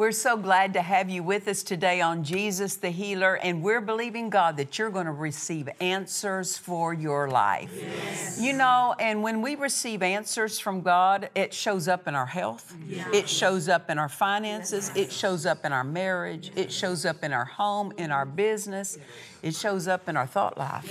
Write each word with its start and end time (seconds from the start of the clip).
We're 0.00 0.12
so 0.12 0.38
glad 0.38 0.72
to 0.72 0.80
have 0.80 1.10
you 1.10 1.22
with 1.22 1.46
us 1.46 1.62
today 1.62 2.00
on 2.00 2.24
Jesus 2.24 2.76
the 2.76 2.88
Healer, 2.88 3.34
and 3.34 3.62
we're 3.62 3.82
believing 3.82 4.30
God 4.30 4.56
that 4.56 4.78
you're 4.78 4.88
going 4.88 5.04
to 5.04 5.12
receive 5.12 5.68
answers 5.78 6.56
for 6.56 6.94
your 6.94 7.28
life. 7.28 7.70
You 8.40 8.54
know, 8.54 8.94
and 8.98 9.22
when 9.22 9.42
we 9.42 9.56
receive 9.56 10.02
answers 10.02 10.58
from 10.58 10.80
God, 10.80 11.28
it 11.34 11.52
shows 11.52 11.86
up 11.86 12.08
in 12.08 12.14
our 12.14 12.24
health, 12.24 12.74
it 13.12 13.28
shows 13.28 13.68
up 13.68 13.90
in 13.90 13.98
our 13.98 14.08
finances, 14.08 14.90
it 14.94 15.12
shows 15.12 15.44
up 15.44 15.66
in 15.66 15.72
our 15.74 15.84
marriage, 15.84 16.50
it 16.56 16.72
shows 16.72 17.04
up 17.04 17.22
in 17.22 17.34
our 17.34 17.44
home, 17.44 17.92
in 17.98 18.10
our 18.10 18.24
business, 18.24 18.96
it 19.42 19.54
shows 19.54 19.88
up 19.88 20.08
in 20.08 20.16
our 20.16 20.26
thought 20.26 20.58
life. 20.58 20.84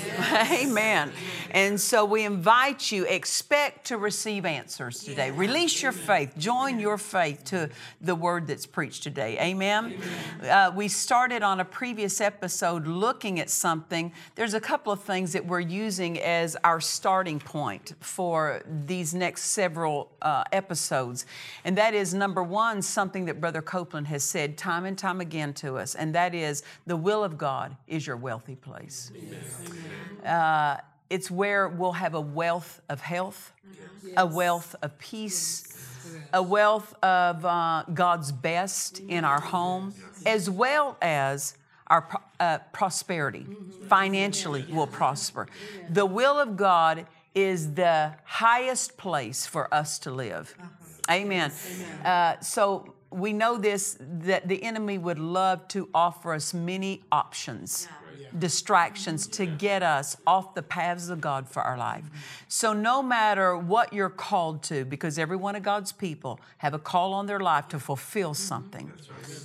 Amen. 0.52 1.12
And 1.52 1.80
so 1.80 2.06
we 2.06 2.26
invite 2.26 2.92
you, 2.92 3.06
expect 3.06 3.88
to 3.88 3.98
receive 3.98 4.46
answers 4.46 5.04
today. 5.04 5.32
Release 5.32 5.82
your 5.82 5.92
faith, 5.92 6.38
join 6.38 6.80
your 6.80 6.98
faith 6.98 7.44
to 7.46 7.70
the 8.02 8.16
word 8.16 8.48
that's 8.48 8.66
preached 8.66 9.04
today. 9.04 9.38
Amen. 9.40 9.96
Uh, 10.44 10.72
we 10.76 10.88
started 10.88 11.44
on 11.44 11.60
a 11.60 11.66
previous 11.66 12.22
episode 12.22 12.88
looking 12.88 13.40
at 13.40 13.50
something. 13.50 14.12
There's 14.36 14.54
a 14.54 14.60
couple 14.60 14.92
of 14.92 15.02
things 15.02 15.34
that 15.34 15.46
we're 15.46 15.60
using 15.60 16.20
as 16.20 16.56
our 16.64 16.82
starting 16.82 17.40
point 17.40 17.94
for 18.00 18.62
these 18.86 19.14
next 19.14 19.44
several 19.44 20.12
uh, 20.22 20.44
episodes. 20.52 21.26
And 21.64 21.78
that 21.78 21.94
is 21.94 22.14
number 22.14 22.44
one, 22.44 22.82
something 22.82 23.26
that 23.26 23.40
Brother 23.40 23.62
Copeland 23.62 24.08
has 24.08 24.24
said 24.24 24.58
time 24.58 24.86
and 24.86 24.98
time 24.98 25.22
again 25.22 25.54
to 25.56 25.78
us, 25.78 25.96
and 25.96 26.14
that 26.16 26.36
is 26.36 26.64
the 26.86 26.98
will 26.98 27.24
of 27.24 27.38
God 27.38 27.76
is 27.88 28.06
your 28.06 28.18
place. 28.56 29.12
Uh, 30.26 30.78
it's 31.10 31.32
where 31.32 31.68
we'll 31.68 31.92
have 31.94 32.14
a 32.14 32.22
wealth 32.22 32.82
of 32.90 33.02
health, 33.02 33.54
a 34.18 34.26
wealth 34.26 34.76
of 34.82 34.98
peace, 35.00 35.76
a 36.34 36.42
wealth 36.42 36.94
of 37.04 37.46
uh, 37.46 37.84
God's 37.94 38.32
best 38.32 39.00
in 39.00 39.24
our 39.26 39.42
home, 39.42 39.94
as 40.26 40.50
well 40.50 40.98
as 41.02 41.56
our 41.88 42.08
uh, 42.40 42.60
prosperity. 42.72 43.46
Financially, 43.88 44.66
we'll 44.70 44.88
prosper. 44.88 45.48
The 45.90 46.06
will 46.06 46.40
of 46.40 46.56
God 46.56 47.08
is 47.34 47.74
the 47.74 48.14
highest 48.24 48.98
place 48.98 49.46
for 49.46 49.74
us 49.74 50.00
to 50.00 50.12
live. 50.12 50.56
Amen. 51.10 51.52
Uh, 52.06 52.40
so 52.40 52.94
we 53.10 53.34
know 53.34 53.58
this 53.58 53.98
that 54.00 54.48
the 54.48 54.62
enemy 54.64 54.98
would 54.98 55.18
love 55.18 55.68
to 55.70 55.90
offer 55.94 56.34
us 56.34 56.54
many 56.54 57.02
options, 57.12 57.88
distractions 58.38 59.28
to 59.28 59.46
get 59.46 59.84
us 59.84 60.18
off 60.28 60.54
the 60.54 60.62
paths 60.62 61.10
of 61.10 61.20
God 61.20 61.48
for 61.48 61.62
our 61.62 61.78
life. 61.78 62.06
So 62.48 62.74
no 62.74 63.02
matter 63.02 63.58
what 63.58 63.94
you're 63.94 64.10
called 64.10 64.64
to, 64.64 64.86
because 64.86 65.18
every 65.18 65.38
one 65.38 65.56
of 65.56 65.64
God's 65.64 65.92
people 65.92 66.40
have 66.58 66.74
a 66.74 66.80
call 66.80 67.14
on 67.14 67.26
their 67.26 67.40
life 67.40 67.68
to 67.70 67.80
fulfill 67.80 68.32
mm-hmm. 68.32 68.36
something. 68.36 68.92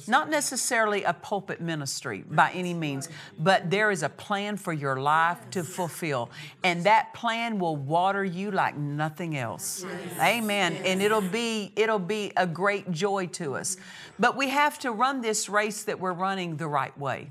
Not 0.06 0.30
necessarily 0.30 1.02
a 1.04 1.12
pulpit 1.12 1.60
ministry 1.60 2.24
by 2.28 2.50
any 2.52 2.74
means, 2.74 3.08
but 3.38 3.70
there 3.70 3.90
is 3.90 4.02
a 4.02 4.08
plan 4.08 4.56
for 4.56 4.72
your 4.72 5.00
life 5.00 5.38
to 5.50 5.64
fulfill. 5.64 6.30
And 6.62 6.84
that 6.84 7.14
plan 7.14 7.58
will 7.58 7.76
water 7.76 8.24
you 8.24 8.50
like 8.50 8.76
nothing 8.76 9.36
else. 9.36 9.84
Amen. 10.20 10.74
And 10.84 11.02
it'll 11.02 11.20
be 11.20 11.72
it'll 11.76 11.98
be 11.98 12.32
a 12.36 12.46
great 12.46 12.90
joy 12.90 13.26
to 13.28 13.56
us. 13.56 13.76
But 14.18 14.36
we 14.36 14.48
have 14.48 14.78
to 14.80 14.92
run 14.92 15.20
this 15.20 15.48
race 15.48 15.84
that 15.84 15.98
we're 15.98 16.12
running 16.12 16.56
the 16.56 16.68
right 16.68 16.96
way. 16.98 17.28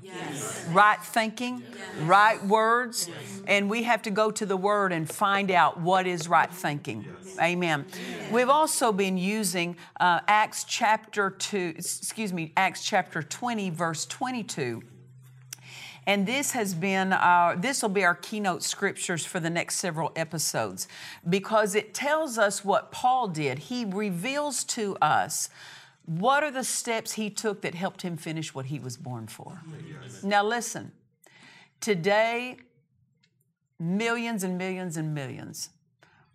Right 0.70 1.02
thinking, 1.24 1.62
right 2.02 2.44
words, 2.44 3.08
and 3.46 3.70
we 3.70 3.84
have 3.84 4.02
to 4.02 4.10
go 4.10 4.30
to 4.30 4.44
the 4.44 4.56
word 4.56 4.92
and 4.92 5.08
find 5.08 5.50
out 5.50 5.80
what 5.80 6.06
is 6.06 6.28
right 6.28 6.52
thinking. 6.52 7.06
Amen. 7.40 7.86
We've 8.30 8.50
also 8.50 8.92
been 8.92 9.16
using 9.16 9.76
uh, 9.98 10.20
Acts 10.28 10.64
chapter 10.64 11.30
2, 11.30 11.74
excuse 11.76 12.30
me, 12.30 12.52
Acts 12.58 12.84
chapter 12.84 13.22
20, 13.22 13.70
verse 13.70 14.04
22. 14.04 14.82
And 16.06 16.26
this 16.26 16.52
has 16.52 16.74
been 16.74 17.14
our, 17.14 17.56
this 17.56 17.80
will 17.80 17.88
be 17.88 18.04
our 18.04 18.14
keynote 18.14 18.62
scriptures 18.62 19.24
for 19.24 19.40
the 19.40 19.48
next 19.48 19.76
several 19.76 20.12
episodes 20.16 20.86
because 21.26 21.74
it 21.74 21.94
tells 21.94 22.36
us 22.36 22.62
what 22.62 22.92
Paul 22.92 23.28
did. 23.28 23.58
He 23.58 23.86
reveals 23.86 24.62
to 24.64 24.98
us 25.00 25.48
what 26.06 26.42
are 26.42 26.50
the 26.50 26.64
steps 26.64 27.12
he 27.12 27.30
took 27.30 27.62
that 27.62 27.74
helped 27.74 28.02
him 28.02 28.16
finish 28.16 28.54
what 28.54 28.66
he 28.66 28.78
was 28.78 28.96
born 28.96 29.26
for. 29.26 29.62
Now, 30.22 30.44
listen, 30.44 30.92
today, 31.80 32.56
millions 33.78 34.42
and 34.42 34.56
millions 34.58 34.96
and 34.96 35.14
millions 35.14 35.70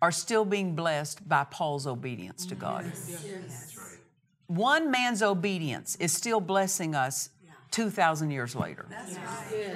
are 0.02 0.12
still 0.12 0.44
being 0.44 0.74
blessed 0.74 1.28
by 1.28 1.44
Paul's 1.44 1.86
obedience 1.86 2.46
to 2.46 2.54
God. 2.54 2.90
One 4.46 4.90
man's 4.90 5.22
obedience 5.22 5.96
is 5.96 6.12
still 6.12 6.40
blessing 6.40 6.94
us 6.94 7.30
2,000 7.70 8.30
years 8.30 8.56
later. 8.56 8.86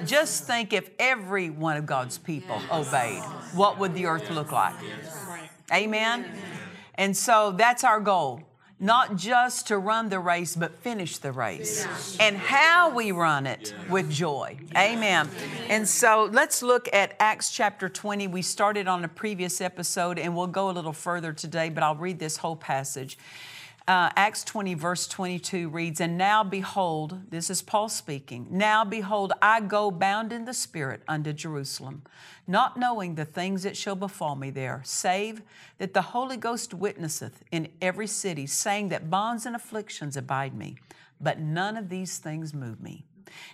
Just 0.05 0.45
think 0.45 0.73
if 0.73 0.89
every 0.99 1.49
one 1.49 1.77
of 1.77 1.85
God's 1.85 2.17
people 2.17 2.59
obeyed, 2.71 3.21
what 3.53 3.79
would 3.79 3.93
the 3.93 4.05
earth 4.05 4.29
look 4.31 4.51
like? 4.51 4.75
Amen? 5.71 6.25
And 6.95 7.15
so 7.15 7.51
that's 7.51 7.83
our 7.83 7.99
goal. 7.99 8.41
Not 8.85 9.15
just 9.15 9.69
to 9.69 9.79
run 9.79 10.09
the 10.09 10.19
race, 10.19 10.55
but 10.55 10.75
finish 10.75 11.17
the 11.17 11.31
race. 11.31 11.87
And 12.19 12.37
how 12.37 12.91
we 12.91 13.11
run 13.11 13.47
it 13.47 13.73
with 13.89 14.11
joy. 14.11 14.57
Amen. 14.77 15.27
And 15.69 15.87
so 15.87 16.29
let's 16.31 16.61
look 16.61 16.87
at 16.93 17.15
Acts 17.19 17.49
chapter 17.49 17.89
20. 17.89 18.27
We 18.27 18.43
started 18.43 18.87
on 18.87 19.03
a 19.03 19.07
previous 19.07 19.59
episode 19.59 20.19
and 20.19 20.35
we'll 20.35 20.45
go 20.45 20.69
a 20.69 20.73
little 20.73 20.93
further 20.93 21.33
today, 21.33 21.69
but 21.69 21.81
I'll 21.81 21.95
read 21.95 22.19
this 22.19 22.37
whole 22.37 22.55
passage. 22.55 23.17
Uh, 23.87 24.09
Acts 24.15 24.43
20, 24.43 24.73
verse 24.73 25.07
22 25.07 25.69
reads, 25.69 26.01
And 26.01 26.17
now 26.17 26.43
behold, 26.43 27.29
this 27.29 27.51
is 27.51 27.61
Paul 27.61 27.87
speaking, 27.87 28.47
now 28.49 28.83
behold, 28.83 29.31
I 29.43 29.61
go 29.61 29.91
bound 29.91 30.33
in 30.33 30.45
the 30.45 30.55
Spirit 30.55 31.03
unto 31.07 31.31
Jerusalem, 31.31 32.01
not 32.47 32.77
knowing 32.77 33.13
the 33.13 33.25
things 33.25 33.61
that 33.61 33.77
shall 33.77 33.95
befall 33.95 34.35
me 34.35 34.49
there, 34.49 34.81
save 34.83 35.43
that 35.77 35.93
the 35.93 36.01
Holy 36.01 36.35
Ghost 36.35 36.73
witnesseth 36.73 37.43
in 37.51 37.67
every 37.79 38.07
city, 38.07 38.47
saying 38.47 38.89
that 38.89 39.11
bonds 39.11 39.45
and 39.45 39.55
afflictions 39.55 40.17
abide 40.17 40.55
me. 40.55 40.77
But 41.21 41.39
none 41.39 41.77
of 41.77 41.89
these 41.89 42.17
things 42.17 42.55
move 42.55 42.81
me. 42.81 43.05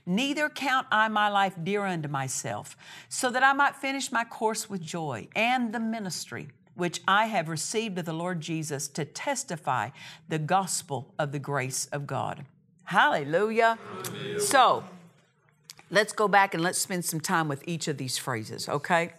Neither 0.05 0.47
count 0.47 0.87
I 0.91 1.09
my 1.09 1.27
life 1.27 1.55
dear 1.61 1.83
unto 1.83 2.07
myself, 2.07 2.77
so 3.09 3.29
that 3.31 3.43
I 3.43 3.51
might 3.51 3.75
finish 3.75 4.13
my 4.13 4.23
course 4.23 4.69
with 4.69 4.81
joy 4.81 5.27
and 5.35 5.73
the 5.73 5.79
ministry 5.79 6.47
which 6.81 6.99
I 7.07 7.27
have 7.27 7.47
received 7.47 7.99
of 7.99 8.05
the 8.05 8.11
Lord 8.11 8.41
Jesus 8.41 8.87
to 8.87 9.05
testify 9.05 9.91
the 10.27 10.39
gospel 10.39 11.13
of 11.19 11.31
the 11.31 11.37
grace 11.37 11.85
of 11.91 12.07
God. 12.07 12.43
Hallelujah. 12.85 13.77
So, 14.39 14.83
let's 15.91 16.11
go 16.11 16.27
back 16.27 16.55
and 16.55 16.63
let's 16.63 16.79
spend 16.79 17.05
some 17.05 17.19
time 17.19 17.47
with 17.47 17.63
each 17.67 17.87
of 17.87 17.97
these 17.97 18.17
phrases, 18.17 18.67
okay? 18.67 19.13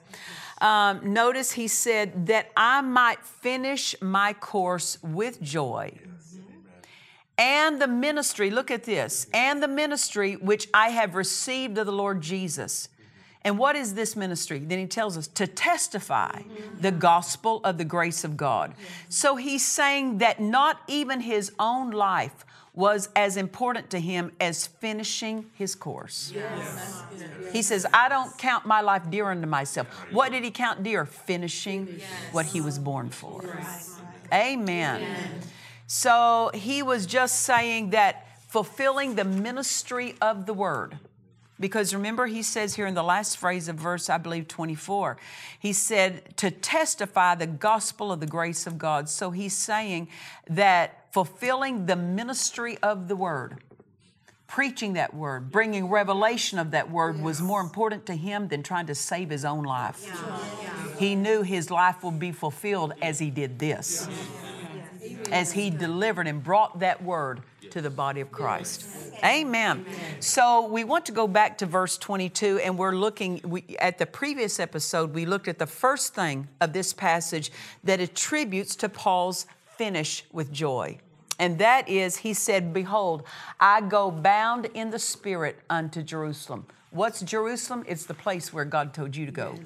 Um, 0.61 1.13
notice 1.13 1.53
he 1.53 1.69
said, 1.69 2.27
that 2.27 2.51
I 2.57 2.81
might 2.81 3.25
finish 3.25 3.95
my 4.03 4.33
course 4.33 4.99
with 5.01 5.41
joy. 5.41 5.97
And 7.39 7.81
the 7.81 7.87
ministry, 7.87 8.51
look 8.51 8.73
at 8.73 8.83
this, 8.83 9.29
and 9.33 9.63
the 9.63 9.69
ministry 9.69 10.35
which 10.35 10.67
I 10.75 10.89
have 10.89 11.15
received 11.15 11.79
of 11.79 11.87
the 11.87 11.93
Lord 11.93 12.23
Jesus. 12.23 12.89
And 13.45 13.59
what 13.59 13.77
is 13.77 13.95
this 13.95 14.15
ministry? 14.15 14.59
Then 14.61 14.79
he 14.79 14.87
tells 14.87 15.19
us 15.19 15.27
to 15.29 15.47
testify 15.47 16.43
the 16.81 16.93
gospel 16.93 17.61
of 17.65 17.79
the 17.79 17.85
grace 17.85 18.25
of 18.25 18.37
God. 18.37 18.75
So 19.09 19.37
he's 19.37 19.67
saying 19.67 20.19
that 20.19 20.41
not 20.41 20.81
even 20.87 21.21
his 21.21 21.53
own 21.59 21.91
life 21.91 22.45
was 22.75 23.11
as 23.15 23.37
important 23.37 23.91
to 23.91 24.01
him 24.01 24.33
as 24.41 24.67
finishing 24.67 25.47
his 25.55 25.75
course. 25.75 26.33
Yes. 26.35 27.03
He 27.53 27.61
says, 27.61 27.87
I 27.93 28.09
don't 28.09 28.37
count 28.39 28.65
my 28.65 28.81
life 28.81 29.03
dear 29.11 29.31
unto 29.31 29.47
myself. 29.47 29.89
What 30.11 30.33
did 30.33 30.43
he 30.43 30.51
count 30.51 30.83
dear? 30.83 31.05
Finishing 31.05 31.97
yes. 31.99 32.09
what 32.33 32.47
he 32.47 32.63
was 32.63 32.79
born 32.79 33.11
for. 33.11 33.43
Yes. 33.45 34.01
Amen. 34.33 35.07
So 35.87 36.51
he 36.55 36.83
was 36.83 37.05
just 37.05 37.41
saying 37.41 37.91
that 37.91 38.27
fulfilling 38.49 39.17
the 39.17 39.25
ministry 39.25 40.15
of 40.23 40.47
the 40.47 40.55
word. 40.55 40.99
Because 41.63 41.95
remember, 41.95 42.27
he 42.27 42.43
says 42.43 42.75
here 42.75 42.87
in 42.87 42.95
the 42.95 43.05
last 43.05 43.39
phrase 43.39 43.69
of 43.69 43.77
verse, 43.77 44.11
I 44.11 44.19
believe 44.19 44.49
24, 44.49 45.17
he 45.61 45.73
said, 45.73 46.37
to 46.39 46.51
testify 46.51 47.37
the 47.37 47.47
gospel 47.47 48.11
of 48.11 48.19
the 48.19 48.27
grace 48.27 48.67
of 48.67 48.79
God. 48.79 49.09
So 49.09 49.31
he's 49.31 49.57
saying 49.57 50.09
that 50.51 51.07
fulfilling 51.13 51.87
the 51.87 51.95
ministry 51.95 52.79
of 52.83 53.07
the 53.07 53.15
word, 53.15 53.59
preaching 54.49 54.95
that 54.95 55.15
word, 55.15 55.53
bringing 55.53 55.89
revelation 55.89 56.59
of 56.59 56.73
that 56.73 56.91
word 56.91 57.15
yes. 57.15 57.25
was 57.25 57.41
more 57.41 57.61
important 57.61 58.07
to 58.07 58.17
him 58.17 58.49
than 58.49 58.65
trying 58.65 58.87
to 58.87 58.95
save 58.97 59.31
his 59.31 59.45
own 59.45 59.63
life. 59.63 60.05
Yeah. 60.05 60.39
Yeah. 60.63 60.97
He 60.99 61.15
knew 61.15 61.43
his 61.43 61.71
life 61.71 62.03
would 62.03 62.19
be 62.19 62.33
fulfilled 62.33 62.93
as 63.01 63.21
he 63.21 63.31
did 63.31 63.61
this, 63.61 64.09
as 65.33 65.53
he 65.53 65.71
delivered 65.71 66.27
and 66.27 66.43
brought 66.43 66.81
that 66.81 67.03
word 67.03 67.41
to 67.71 67.81
the 67.81 67.91
body 67.91 68.21
of 68.21 68.31
Christ. 68.31 68.87
Amen. 69.25 69.87
So 70.21 70.67
we 70.67 70.85
want 70.85 71.07
to 71.07 71.13
go 71.13 71.27
back 71.27 71.59
to 71.59 71.67
verse 71.67 71.97
22, 71.97 72.61
and 72.63 72.77
we're 72.77 72.95
looking 72.95 73.41
we, 73.45 73.65
at 73.79 73.99
the 73.99 74.07
previous 74.07 74.61
episode. 74.61 75.15
We 75.15 75.25
looked 75.25 75.49
at 75.49 75.59
the 75.59 75.67
first 75.67 76.15
thing 76.15 76.49
of 76.61 76.73
this 76.73 76.93
passage 76.93 77.51
that 77.83 78.01
attributes 78.01 78.77
to 78.77 78.89
Paul's 78.89 79.47
finish 79.77 80.25
with 80.33 80.53
joy. 80.53 80.99
And 81.39 81.59
that 81.59 81.89
is, 81.89 82.19
he 82.19 82.35
said, 82.35 82.75
Behold, 82.75 83.25
I 83.59 83.81
go 83.81 84.11
bound 84.11 84.67
in 84.75 84.91
the 84.91 84.99
Spirit 84.99 85.59
unto 85.71 86.03
Jerusalem 86.03 86.67
What's 86.93 87.23
Jerusalem? 87.23 87.85
It's 87.89 88.05
the 88.05 88.15
place 88.15 88.53
where 88.53 88.67
God 88.67 88.93
told 88.93 89.17
you 89.17 89.25
to 89.25 89.33
go. 89.33 89.59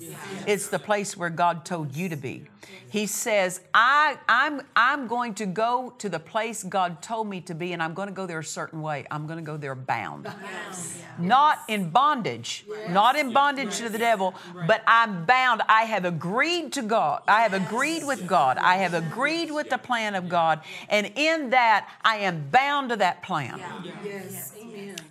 It's 0.46 0.68
the 0.68 0.78
place 0.78 1.16
where 1.16 1.28
God 1.28 1.64
told 1.64 1.96
you 1.96 2.08
to 2.08 2.16
be. 2.16 2.46
He 2.88 3.06
says, 3.06 3.60
I, 3.74 4.16
I'm, 4.28 4.62
I'm 4.76 5.08
going 5.08 5.34
to 5.34 5.46
go 5.46 5.92
to 5.98 6.08
the 6.08 6.20
place 6.20 6.62
God 6.62 7.02
told 7.02 7.28
me 7.28 7.40
to 7.42 7.54
be, 7.54 7.72
and 7.72 7.82
I'm 7.82 7.94
going 7.94 8.08
to 8.08 8.14
go 8.14 8.26
there 8.26 8.38
a 8.38 8.44
certain 8.44 8.80
way. 8.80 9.06
I'm 9.10 9.26
going 9.26 9.38
to 9.38 9.44
go 9.44 9.56
there 9.56 9.74
bound. 9.74 10.24
Yes. 10.24 11.02
Not 11.18 11.58
in 11.68 11.90
bondage, 11.90 12.64
yes. 12.68 12.90
not 12.90 13.16
in 13.16 13.32
bondage 13.32 13.78
to 13.78 13.88
the 13.88 13.98
devil, 13.98 14.34
but 14.66 14.82
I'm 14.86 15.24
bound. 15.24 15.62
I 15.68 15.82
have 15.82 16.04
agreed 16.04 16.72
to 16.74 16.82
God. 16.82 17.22
I 17.26 17.42
have 17.42 17.54
agreed 17.54 18.04
with 18.04 18.26
God. 18.26 18.56
I 18.58 18.76
have 18.76 18.94
agreed 18.94 19.50
with 19.50 19.68
the 19.68 19.78
plan 19.78 20.14
of 20.14 20.28
God. 20.28 20.60
And 20.88 21.10
in 21.16 21.50
that, 21.50 21.88
I 22.04 22.18
am 22.18 22.48
bound 22.50 22.90
to 22.90 22.96
that 22.96 23.22
plan. 23.22 23.60
Yes. 24.04 24.52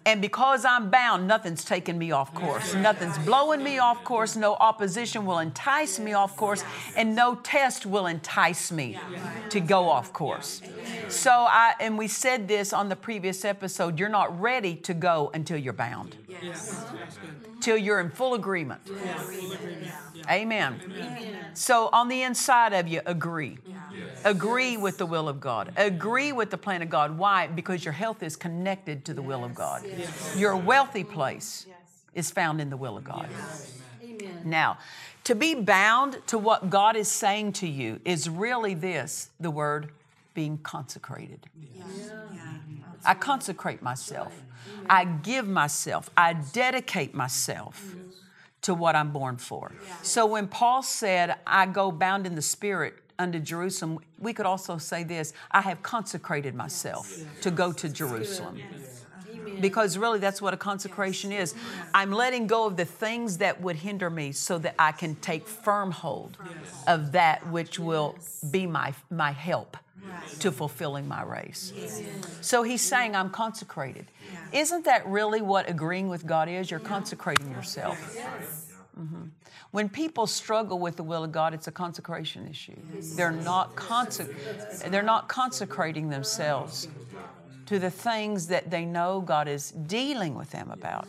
And 0.05 0.21
because 0.21 0.65
I'm 0.65 0.89
bound, 0.91 1.27
nothing's 1.27 1.65
taking 1.65 1.97
me 1.97 2.11
off 2.11 2.33
course. 2.33 2.75
Nothing's 2.75 3.17
blowing 3.19 3.63
me 3.63 3.79
off 3.79 4.03
course. 4.03 4.35
No 4.35 4.53
opposition 4.53 5.25
will 5.25 5.39
entice 5.39 5.97
me 5.97 6.13
off 6.13 6.37
course. 6.37 6.63
And 6.95 7.15
no 7.15 7.35
test 7.35 7.85
will 7.87 8.05
entice 8.05 8.71
me 8.71 8.99
to 9.49 9.59
go 9.59 9.89
off 9.89 10.13
course. 10.13 10.61
So 11.09 11.31
I, 11.31 11.73
and 11.79 11.97
we 11.97 12.07
said 12.07 12.47
this 12.47 12.71
on 12.71 12.89
the 12.89 12.95
previous 12.95 13.43
episode, 13.43 13.99
you're 13.99 14.09
not 14.09 14.39
ready 14.39 14.75
to 14.77 14.93
go 14.93 15.31
until 15.33 15.57
you're 15.57 15.73
bound. 15.73 16.15
Uh-huh. 16.41 16.95
Mm-hmm. 16.95 17.59
Till 17.59 17.77
you're 17.77 17.99
in 17.99 18.09
full 18.09 18.33
agreement. 18.33 18.81
Amen. 20.29 20.79
So 21.53 21.89
on 21.91 22.07
the 22.09 22.23
inside 22.23 22.73
of 22.73 22.87
you, 22.87 23.01
agree. 23.05 23.57
Agree 24.23 24.75
with 24.77 24.97
the 24.97 25.05
will 25.05 25.29
of 25.29 25.39
God. 25.39 25.71
Agree 25.77 26.31
with 26.31 26.49
the 26.49 26.57
plan 26.57 26.81
of 26.81 26.89
God. 26.89 27.17
Why? 27.17 27.47
Because 27.47 27.85
your 27.85 27.93
health 27.93 28.23
is 28.23 28.35
connected 28.35 29.05
to 29.05 29.13
the 29.13 29.21
will 29.21 29.43
of 29.43 29.53
God. 29.53 29.83
Your 30.35 30.55
wealthy 30.55 31.03
place 31.03 31.67
is 32.13 32.31
found 32.31 32.59
in 32.59 32.69
the 32.69 32.77
will 32.77 32.97
of 32.97 33.03
God. 33.03 33.29
Now, 34.43 34.77
to 35.25 35.35
be 35.35 35.55
bound 35.55 36.21
to 36.27 36.37
what 36.37 36.69
God 36.69 36.95
is 36.95 37.07
saying 37.07 37.53
to 37.53 37.67
you 37.67 37.99
is 38.05 38.29
really 38.29 38.73
this 38.73 39.29
the 39.39 39.51
word 39.51 39.91
being 40.33 40.57
consecrated. 40.59 41.47
I 43.05 43.13
consecrate 43.13 43.81
myself. 43.81 44.33
I 44.89 45.05
give 45.05 45.47
myself. 45.47 46.09
I 46.15 46.33
dedicate 46.33 47.13
myself 47.13 47.95
to 48.61 48.73
what 48.73 48.95
I'm 48.95 49.11
born 49.11 49.37
for. 49.37 49.71
So 50.01 50.25
when 50.25 50.47
Paul 50.47 50.81
said, 50.81 51.35
I 51.45 51.65
go 51.67 51.91
bound 51.91 52.25
in 52.25 52.35
the 52.35 52.41
spirit, 52.41 52.95
unto 53.17 53.39
Jerusalem, 53.39 53.99
we 54.19 54.33
could 54.33 54.45
also 54.45 54.77
say 54.77 55.03
this 55.03 55.33
I 55.51 55.61
have 55.61 55.81
consecrated 55.83 56.55
myself 56.55 57.17
to 57.41 57.51
go 57.51 57.71
to 57.73 57.89
Jerusalem. 57.89 58.59
Because 59.61 59.97
really, 59.97 60.19
that's 60.19 60.41
what 60.41 60.53
a 60.53 60.57
consecration 60.57 61.31
is. 61.31 61.55
I'm 61.93 62.11
letting 62.11 62.45
go 62.45 62.65
of 62.65 62.75
the 62.75 62.83
things 62.83 63.37
that 63.37 63.61
would 63.61 63.77
hinder 63.77 64.09
me 64.09 64.33
so 64.33 64.57
that 64.57 64.75
I 64.77 64.91
can 64.91 65.15
take 65.15 65.47
firm 65.47 65.91
hold 65.91 66.37
of 66.87 67.13
that 67.13 67.47
which 67.47 67.79
will 67.79 68.17
be 68.51 68.67
my, 68.67 68.93
my 69.09 69.31
help 69.31 69.77
to 70.39 70.51
fulfilling 70.51 71.07
my 71.07 71.23
race. 71.23 71.73
So 72.41 72.63
he's 72.63 72.81
saying, 72.81 73.15
I'm 73.15 73.29
consecrated. 73.29 74.07
Isn't 74.51 74.85
that 74.85 75.05
really 75.07 75.41
what 75.41 75.69
agreeing 75.69 76.07
with 76.07 76.25
God 76.25 76.49
is? 76.49 76.69
You're 76.69 76.79
consecrating 76.79 77.49
yourself. 77.51 78.17
Mm-hmm. 78.99 79.23
When 79.71 79.89
people 79.89 80.25
struggle 80.25 80.79
with 80.79 80.95
the 80.95 81.03
will 81.03 81.23
of 81.25 81.31
God, 81.31 81.53
it's 81.53 81.67
a 81.67 81.71
consecration 81.71 82.47
issue. 82.47 82.77
They're 83.15 83.31
not, 83.31 83.75
conse- 83.75 84.89
they're 84.89 85.03
not 85.03 85.27
consecrating 85.27 86.09
themselves 86.09 86.87
to 87.65 87.79
the 87.79 87.89
things 87.89 88.47
that 88.47 88.69
they 88.69 88.85
know 88.85 89.21
God 89.21 89.47
is 89.47 89.71
dealing 89.71 90.35
with 90.35 90.51
them 90.51 90.71
about. 90.71 91.07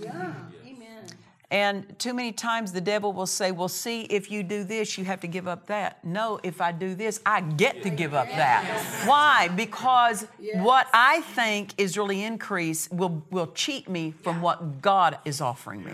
And 1.51 1.97
too 2.01 2.13
many 2.13 2.33
times 2.33 2.73
the 2.73 2.81
devil 2.81 3.13
will 3.13 3.27
say, 3.27 3.53
Well, 3.53 3.69
see, 3.69 4.03
if 4.03 4.33
you 4.33 4.43
do 4.43 4.65
this, 4.65 4.99
you 4.99 5.05
have 5.05 5.21
to 5.21 5.29
give 5.29 5.47
up 5.47 5.67
that. 5.67 6.05
No, 6.05 6.41
if 6.43 6.61
I 6.61 6.73
do 6.73 6.97
this, 6.97 7.21
I 7.25 7.41
get 7.41 7.85
to 7.85 7.91
give 7.91 8.15
up 8.15 8.29
that. 8.29 8.65
Why? 9.07 9.49
Because 9.49 10.27
what 10.55 10.89
I 10.93 11.21
think 11.21 11.73
is 11.79 11.97
really 11.97 12.25
increase 12.25 12.91
will, 12.91 13.25
will 13.31 13.53
cheat 13.53 13.89
me 13.89 14.13
from 14.23 14.43
what 14.43 14.83
God 14.83 15.19
is 15.25 15.41
offering 15.41 15.85
me. 15.85 15.93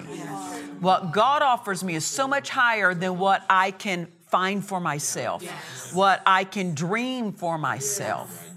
What 0.80 1.12
God 1.12 1.42
offers 1.42 1.84
me 1.84 1.96
is 1.96 2.06
so 2.06 2.26
much 2.26 2.48
higher 2.48 2.94
than 2.94 3.18
what 3.18 3.44
I 3.50 3.72
can 3.72 4.08
find 4.28 4.64
for 4.64 4.80
myself, 4.80 5.44
what 5.92 6.22
I 6.24 6.44
can 6.44 6.74
dream 6.74 7.32
for 7.32 7.58
myself, 7.58 8.50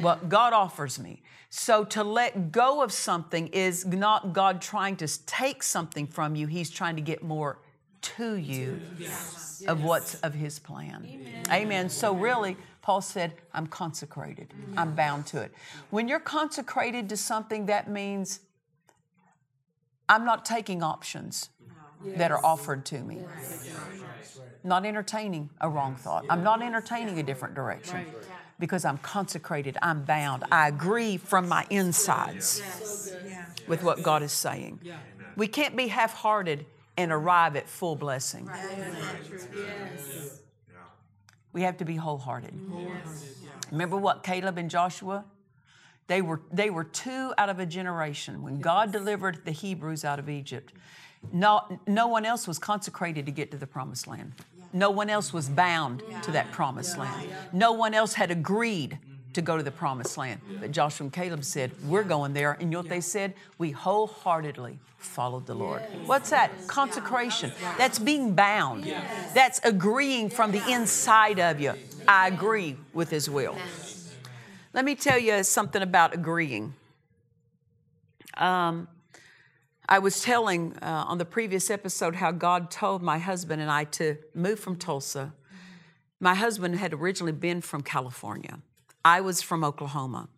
what 0.00 0.28
God 0.28 0.52
offers 0.52 1.00
me. 1.00 1.22
So 1.50 1.84
to 1.86 2.04
let 2.04 2.52
go 2.52 2.80
of 2.80 2.92
something 2.92 3.48
is 3.48 3.84
not 3.84 4.32
God 4.32 4.62
trying 4.62 4.96
to 4.98 5.26
take 5.26 5.64
something 5.64 6.06
from 6.06 6.36
you, 6.36 6.46
He's 6.46 6.70
trying 6.70 6.94
to 6.94 7.02
get 7.02 7.24
more 7.24 7.58
to 8.02 8.36
you 8.36 8.80
yes. 8.98 9.62
of 9.66 9.82
what's 9.82 10.14
of 10.20 10.32
His 10.32 10.60
plan. 10.60 11.04
Amen. 11.04 11.44
Amen. 11.50 11.88
So 11.88 12.14
really, 12.14 12.56
Paul 12.82 13.00
said, 13.00 13.34
I'm 13.52 13.66
consecrated. 13.66 14.48
Mm-hmm. 14.48 14.78
I'm 14.78 14.94
bound 14.94 15.26
to 15.26 15.42
it. 15.42 15.52
When 15.90 16.06
you're 16.06 16.20
consecrated 16.20 17.08
to 17.08 17.16
something, 17.16 17.66
that 17.66 17.90
means 17.90 18.40
I'm 20.08 20.24
not 20.24 20.44
taking 20.44 20.84
options 20.84 21.50
yes. 22.04 22.16
that 22.16 22.30
are 22.30 22.44
offered 22.44 22.86
to 22.86 23.00
me. 23.00 23.18
Yes. 23.20 23.68
Not 24.62 24.86
entertaining 24.86 25.50
a 25.60 25.68
wrong 25.68 25.96
thought. 25.96 26.26
I'm 26.30 26.44
not 26.44 26.62
entertaining 26.62 27.18
a 27.18 27.22
different 27.24 27.54
direction 27.54 28.06
because 28.60 28.84
I'm 28.84 28.98
consecrated, 28.98 29.76
I'm 29.82 30.04
bound. 30.04 30.44
I 30.52 30.68
agree 30.68 31.16
from 31.16 31.48
my 31.48 31.66
insides 31.70 32.62
with 33.66 33.82
what 33.82 34.02
God 34.02 34.22
is 34.22 34.32
saying. 34.32 34.80
We 35.36 35.48
can't 35.48 35.76
be 35.76 35.88
half 35.88 36.14
hearted 36.14 36.66
and 36.96 37.10
arrive 37.10 37.56
at 37.56 37.68
full 37.68 37.96
blessing. 37.96 38.48
We 41.52 41.62
have 41.62 41.78
to 41.78 41.84
be 41.84 41.96
wholehearted. 41.96 42.54
Remember 43.72 43.96
what 43.96 44.22
Caleb 44.22 44.58
and 44.58 44.70
Joshua? 44.70 45.24
They 46.06 46.22
were, 46.22 46.40
they 46.52 46.70
were 46.70 46.84
two 46.84 47.32
out 47.38 47.48
of 47.48 47.60
a 47.60 47.66
generation. 47.66 48.42
When 48.42 48.60
God 48.60 48.92
delivered 48.92 49.44
the 49.44 49.52
Hebrews 49.52 50.04
out 50.04 50.18
of 50.18 50.28
Egypt, 50.28 50.72
no, 51.32 51.80
no 51.86 52.08
one 52.08 52.24
else 52.24 52.48
was 52.48 52.58
consecrated 52.58 53.26
to 53.26 53.32
get 53.32 53.50
to 53.52 53.56
the 53.56 53.66
promised 53.66 54.06
land. 54.06 54.32
No 54.72 54.90
one 54.90 55.10
else 55.10 55.32
was 55.32 55.48
bound 55.48 56.02
to 56.22 56.30
that 56.32 56.52
promised 56.52 56.96
land. 56.96 57.30
No 57.52 57.72
one 57.72 57.94
else 57.94 58.14
had 58.14 58.30
agreed 58.30 58.98
to 59.32 59.42
go 59.42 59.56
to 59.56 59.62
the 59.62 59.70
promised 59.70 60.16
land. 60.16 60.40
But 60.60 60.72
Joshua 60.72 61.04
and 61.04 61.12
Caleb 61.12 61.44
said, 61.44 61.72
We're 61.84 62.02
going 62.02 62.32
there. 62.32 62.52
And 62.52 62.62
you 62.62 62.68
know 62.68 62.78
what 62.78 62.88
they 62.88 63.00
said? 63.00 63.34
We 63.58 63.70
wholeheartedly 63.70 64.78
followed 64.98 65.46
the 65.46 65.54
Lord. 65.54 65.82
What's 66.06 66.30
that? 66.30 66.50
Consecration. 66.66 67.52
That's 67.78 67.98
being 67.98 68.34
bound. 68.34 68.84
That's 69.34 69.60
agreeing 69.64 70.30
from 70.30 70.52
the 70.52 70.62
inside 70.70 71.38
of 71.38 71.60
you. 71.60 71.74
I 72.06 72.28
agree 72.28 72.76
with 72.92 73.10
His 73.10 73.30
will. 73.30 73.56
Let 74.72 74.84
me 74.84 74.94
tell 74.94 75.18
you 75.18 75.42
something 75.42 75.82
about 75.82 76.14
agreeing. 76.14 76.74
Um, 78.36 78.88
I 79.92 79.98
was 79.98 80.22
telling 80.22 80.76
uh, 80.80 81.04
on 81.08 81.18
the 81.18 81.24
previous 81.24 81.68
episode 81.68 82.14
how 82.14 82.30
God 82.30 82.70
told 82.70 83.02
my 83.02 83.18
husband 83.18 83.60
and 83.60 83.68
I 83.68 83.82
to 83.84 84.18
move 84.34 84.60
from 84.60 84.76
Tulsa. 84.76 85.34
My 86.20 86.36
husband 86.36 86.76
had 86.76 86.94
originally 86.94 87.32
been 87.32 87.60
from 87.60 87.82
California. 87.82 88.60
I 89.04 89.20
was 89.20 89.42
from 89.42 89.64
Oklahoma. 89.64 90.28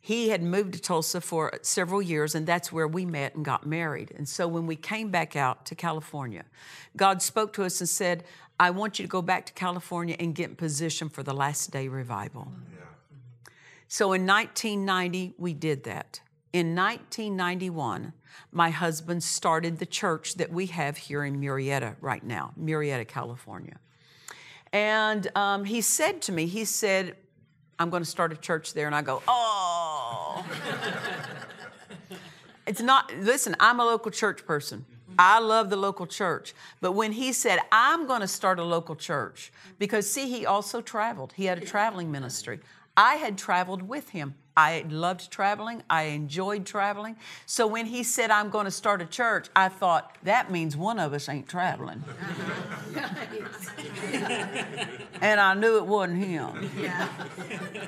he 0.00 0.30
had 0.30 0.42
moved 0.42 0.72
to 0.72 0.80
Tulsa 0.80 1.20
for 1.20 1.52
several 1.62 2.02
years, 2.02 2.34
and 2.34 2.44
that's 2.44 2.72
where 2.72 2.88
we 2.88 3.04
met 3.04 3.36
and 3.36 3.44
got 3.44 3.64
married. 3.64 4.12
And 4.16 4.28
so 4.28 4.48
when 4.48 4.66
we 4.66 4.74
came 4.74 5.10
back 5.10 5.36
out 5.36 5.64
to 5.66 5.76
California, 5.76 6.44
God 6.96 7.22
spoke 7.22 7.52
to 7.52 7.62
us 7.64 7.80
and 7.80 7.88
said, 7.88 8.24
I 8.58 8.70
want 8.70 8.98
you 8.98 9.04
to 9.04 9.08
go 9.08 9.22
back 9.22 9.46
to 9.46 9.52
California 9.52 10.16
and 10.18 10.34
get 10.34 10.50
in 10.50 10.56
position 10.56 11.08
for 11.08 11.22
the 11.22 11.34
last 11.34 11.70
day 11.70 11.86
revival. 11.86 12.50
So 13.86 14.12
in 14.12 14.26
1990, 14.26 15.34
we 15.38 15.54
did 15.54 15.84
that. 15.84 16.20
In 16.52 16.74
1991, 16.74 18.12
my 18.52 18.70
husband 18.70 19.22
started 19.22 19.78
the 19.78 19.86
church 19.86 20.34
that 20.34 20.50
we 20.50 20.66
have 20.66 20.96
here 20.96 21.24
in 21.24 21.40
Murrieta 21.40 21.96
right 22.00 22.22
now, 22.22 22.52
Murrieta, 22.58 23.06
California. 23.06 23.78
And 24.72 25.28
um, 25.36 25.64
he 25.64 25.80
said 25.80 26.22
to 26.22 26.32
me, 26.32 26.46
he 26.46 26.64
said, 26.64 27.16
I'm 27.78 27.90
going 27.90 28.02
to 28.02 28.08
start 28.08 28.32
a 28.32 28.36
church 28.36 28.74
there. 28.74 28.86
And 28.86 28.94
I 28.94 29.02
go, 29.02 29.22
oh. 29.28 30.44
it's 32.66 32.80
not, 32.80 33.12
listen, 33.18 33.54
I'm 33.60 33.80
a 33.80 33.84
local 33.84 34.10
church 34.10 34.44
person. 34.44 34.84
I 35.18 35.40
love 35.40 35.70
the 35.70 35.76
local 35.76 36.06
church. 36.06 36.54
But 36.80 36.92
when 36.92 37.12
he 37.12 37.32
said, 37.32 37.58
I'm 37.72 38.06
going 38.06 38.20
to 38.20 38.28
start 38.28 38.58
a 38.58 38.64
local 38.64 38.94
church, 38.94 39.52
because 39.78 40.10
see, 40.10 40.28
he 40.28 40.46
also 40.46 40.80
traveled, 40.80 41.32
he 41.34 41.46
had 41.46 41.58
a 41.58 41.66
traveling 41.66 42.10
ministry. 42.10 42.60
I 42.96 43.14
had 43.14 43.38
traveled 43.38 43.82
with 43.82 44.10
him. 44.10 44.34
I 44.58 44.84
loved 44.90 45.30
traveling. 45.30 45.84
I 45.88 46.02
enjoyed 46.04 46.66
traveling. 46.66 47.14
So 47.46 47.68
when 47.68 47.86
he 47.86 48.02
said, 48.02 48.32
I'm 48.32 48.50
going 48.50 48.64
to 48.64 48.72
start 48.72 49.00
a 49.00 49.06
church, 49.06 49.46
I 49.54 49.68
thought, 49.68 50.16
that 50.24 50.50
means 50.50 50.76
one 50.76 50.98
of 50.98 51.12
us 51.12 51.28
ain't 51.28 51.48
traveling. 51.48 52.02
and 55.22 55.38
I 55.38 55.54
knew 55.54 55.76
it 55.76 55.86
wasn't 55.86 56.24
him. 56.24 56.70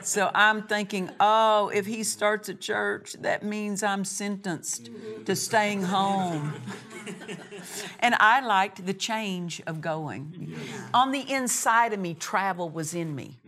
So 0.03 0.31
I'm 0.33 0.63
thinking, 0.63 1.11
oh, 1.19 1.73
if 1.75 1.87
he 1.87 2.05
starts 2.05 2.49
a 2.49 2.55
church, 2.55 3.15
that 3.15 3.43
means 3.43 3.83
I'm 3.83 4.05
sentenced 4.05 4.91
to 5.27 5.35
staying 5.35 5.83
home. 5.83 6.55
and 7.99 8.15
I 8.21 8.47
liked 8.47 8.87
the 8.87 8.95
change 8.95 9.61
of 9.67 9.81
going. 9.81 10.55
On 10.95 11.11
the 11.11 11.29
inside 11.33 11.93
of 11.93 11.99
me, 11.99 12.15
travel 12.15 12.71
was 12.71 12.95
in 12.95 13.17
me. 13.17 13.41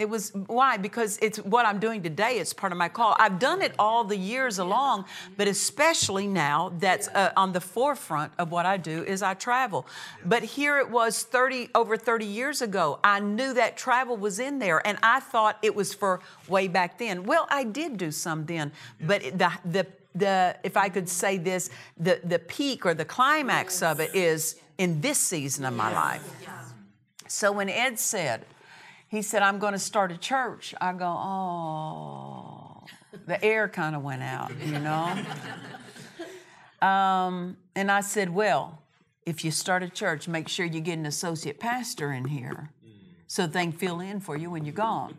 It 0.00 0.08
was 0.08 0.32
why? 0.46 0.78
Because 0.78 1.18
it's 1.20 1.38
what 1.40 1.66
I'm 1.66 1.78
doing 1.78 2.02
today. 2.02 2.38
It's 2.38 2.54
part 2.54 2.72
of 2.72 2.78
my 2.78 2.88
call. 2.88 3.14
I've 3.18 3.38
done 3.38 3.60
it 3.60 3.74
all 3.78 4.02
the 4.02 4.16
years 4.16 4.58
along, 4.58 5.04
but 5.36 5.46
especially 5.46 6.26
now 6.26 6.72
that's 6.78 7.08
uh, 7.08 7.32
on 7.36 7.52
the 7.52 7.60
forefront 7.60 8.32
of 8.38 8.50
what 8.50 8.64
I 8.64 8.78
do 8.78 9.04
is 9.04 9.22
I 9.22 9.34
travel. 9.34 9.86
But 10.24 10.42
here 10.42 10.78
it 10.78 10.88
was 10.88 11.22
30 11.22 11.68
over 11.74 11.98
30 11.98 12.24
years 12.24 12.62
ago. 12.62 12.98
I 13.04 13.20
knew 13.20 13.52
that 13.52 13.76
travel 13.76 14.16
was 14.16 14.38
in 14.38 14.58
there, 14.58 14.84
and 14.86 14.96
I 15.02 15.20
thought 15.20 15.58
it 15.60 15.74
was 15.74 15.92
for 15.92 16.20
way 16.48 16.66
back 16.66 16.96
then. 16.96 17.24
Well, 17.24 17.46
I 17.50 17.64
did 17.64 17.98
do 17.98 18.10
some 18.10 18.46
then, 18.46 18.72
but 19.02 19.20
the 19.20 19.52
the 19.66 19.86
the 20.14 20.56
if 20.64 20.78
I 20.78 20.88
could 20.88 21.10
say 21.10 21.36
this, 21.36 21.68
the 21.98 22.20
the 22.24 22.38
peak 22.38 22.86
or 22.86 22.94
the 22.94 23.04
climax 23.04 23.82
of 23.82 24.00
it 24.00 24.14
is 24.14 24.56
in 24.78 25.02
this 25.02 25.18
season 25.18 25.66
of 25.66 25.74
my 25.74 25.92
life. 25.92 26.26
So 27.28 27.52
when 27.52 27.68
Ed 27.68 27.98
said 27.98 28.46
he 29.10 29.22
said, 29.22 29.42
I'm 29.42 29.58
going 29.58 29.72
to 29.72 29.78
start 29.78 30.12
a 30.12 30.16
church. 30.16 30.72
I 30.80 30.92
go, 30.92 31.06
oh, 31.06 32.84
the 33.26 33.42
air 33.44 33.68
kind 33.68 33.96
of 33.96 34.02
went 34.02 34.22
out, 34.22 34.52
you 34.64 34.78
know? 34.78 35.18
um, 36.86 37.56
and 37.74 37.90
I 37.90 38.02
said, 38.02 38.30
well, 38.30 38.80
if 39.26 39.44
you 39.44 39.50
start 39.50 39.82
a 39.82 39.88
church, 39.88 40.28
make 40.28 40.48
sure 40.48 40.64
you 40.64 40.80
get 40.80 40.96
an 40.96 41.06
associate 41.06 41.58
pastor 41.58 42.12
in 42.12 42.26
here 42.26 42.70
so 43.26 43.48
they 43.48 43.62
can 43.62 43.72
fill 43.72 43.98
in 43.98 44.20
for 44.20 44.36
you 44.36 44.48
when 44.48 44.64
you're 44.64 44.72
gone. 44.72 45.18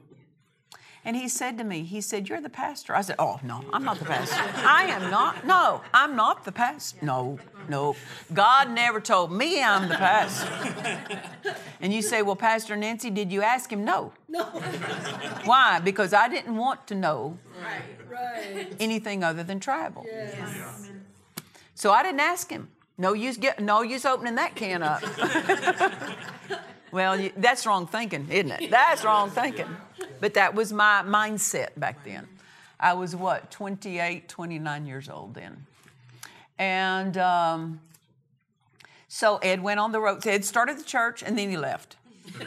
And 1.04 1.16
he 1.16 1.28
said 1.28 1.58
to 1.58 1.64
me, 1.64 1.84
he 1.84 2.00
said, 2.00 2.30
You're 2.30 2.42
the 2.42 2.50
pastor. 2.50 2.96
I 2.96 3.02
said, 3.02 3.16
Oh, 3.18 3.40
no, 3.44 3.64
I'm 3.74 3.84
not 3.84 3.98
the 3.98 4.06
pastor. 4.06 4.40
I 4.66 4.84
am 4.86 5.10
not. 5.10 5.46
No, 5.46 5.82
I'm 5.94 6.16
not 6.16 6.46
the 6.46 6.52
pastor. 6.52 7.04
No, 7.04 7.40
no. 7.68 7.96
God 8.34 8.70
never 8.70 9.02
told 9.02 9.32
me 9.32 9.64
I'm 9.64 9.90
the 9.90 9.96
pastor. 9.96 11.58
And 11.82 11.92
you 11.92 12.04
say, 12.04 12.22
Well, 12.22 12.36
Pastor 12.36 12.76
Nancy, 12.76 13.10
did 13.10 13.32
you 13.32 13.42
ask 13.42 13.72
him? 13.72 13.84
No. 13.84 14.14
No. 14.30 14.44
Why? 15.46 15.80
Because 15.80 16.14
I 16.14 16.28
didn't 16.28 16.56
want 16.56 16.86
to 16.88 16.96
know 16.96 17.40
right, 17.64 17.82
right. 18.08 18.74
anything 18.80 19.24
other 19.24 19.44
than 19.44 19.60
tribal. 19.60 20.06
Yes. 20.06 20.90
So 21.74 21.92
I 21.92 22.04
didn't 22.04 22.20
ask 22.20 22.50
him. 22.52 22.70
No 23.00 23.14
use 23.14 23.38
get 23.38 23.60
no 23.60 23.82
use 23.82 24.06
opening 24.06 24.36
that 24.36 24.56
can 24.56 24.84
up. 24.84 25.02
well, 26.92 27.30
that's 27.38 27.66
wrong 27.66 27.88
thinking, 27.88 28.28
isn't 28.30 28.52
it? 28.52 28.72
That's 28.72 29.04
wrong 29.04 29.30
thinking. 29.30 29.68
But 30.20 30.36
that 30.36 30.56
was 30.56 30.72
my 30.74 31.04
mindset 31.06 31.70
back 31.78 32.04
then. 32.04 32.28
I 32.80 32.94
was 32.94 33.16
what, 33.16 33.52
28, 33.52 34.28
29 34.28 34.86
years 34.86 35.10
old 35.10 35.36
then. 35.36 35.66
And 36.58 37.18
um, 37.18 37.80
so 39.08 39.38
Ed 39.38 39.62
went 39.62 39.80
on 39.80 39.92
the 39.92 40.00
road. 40.00 40.26
Ed 40.26 40.46
started 40.46 40.78
the 40.78 40.84
church 40.84 41.24
and 41.24 41.38
then 41.38 41.50
he 41.50 41.58
left, 41.58 41.98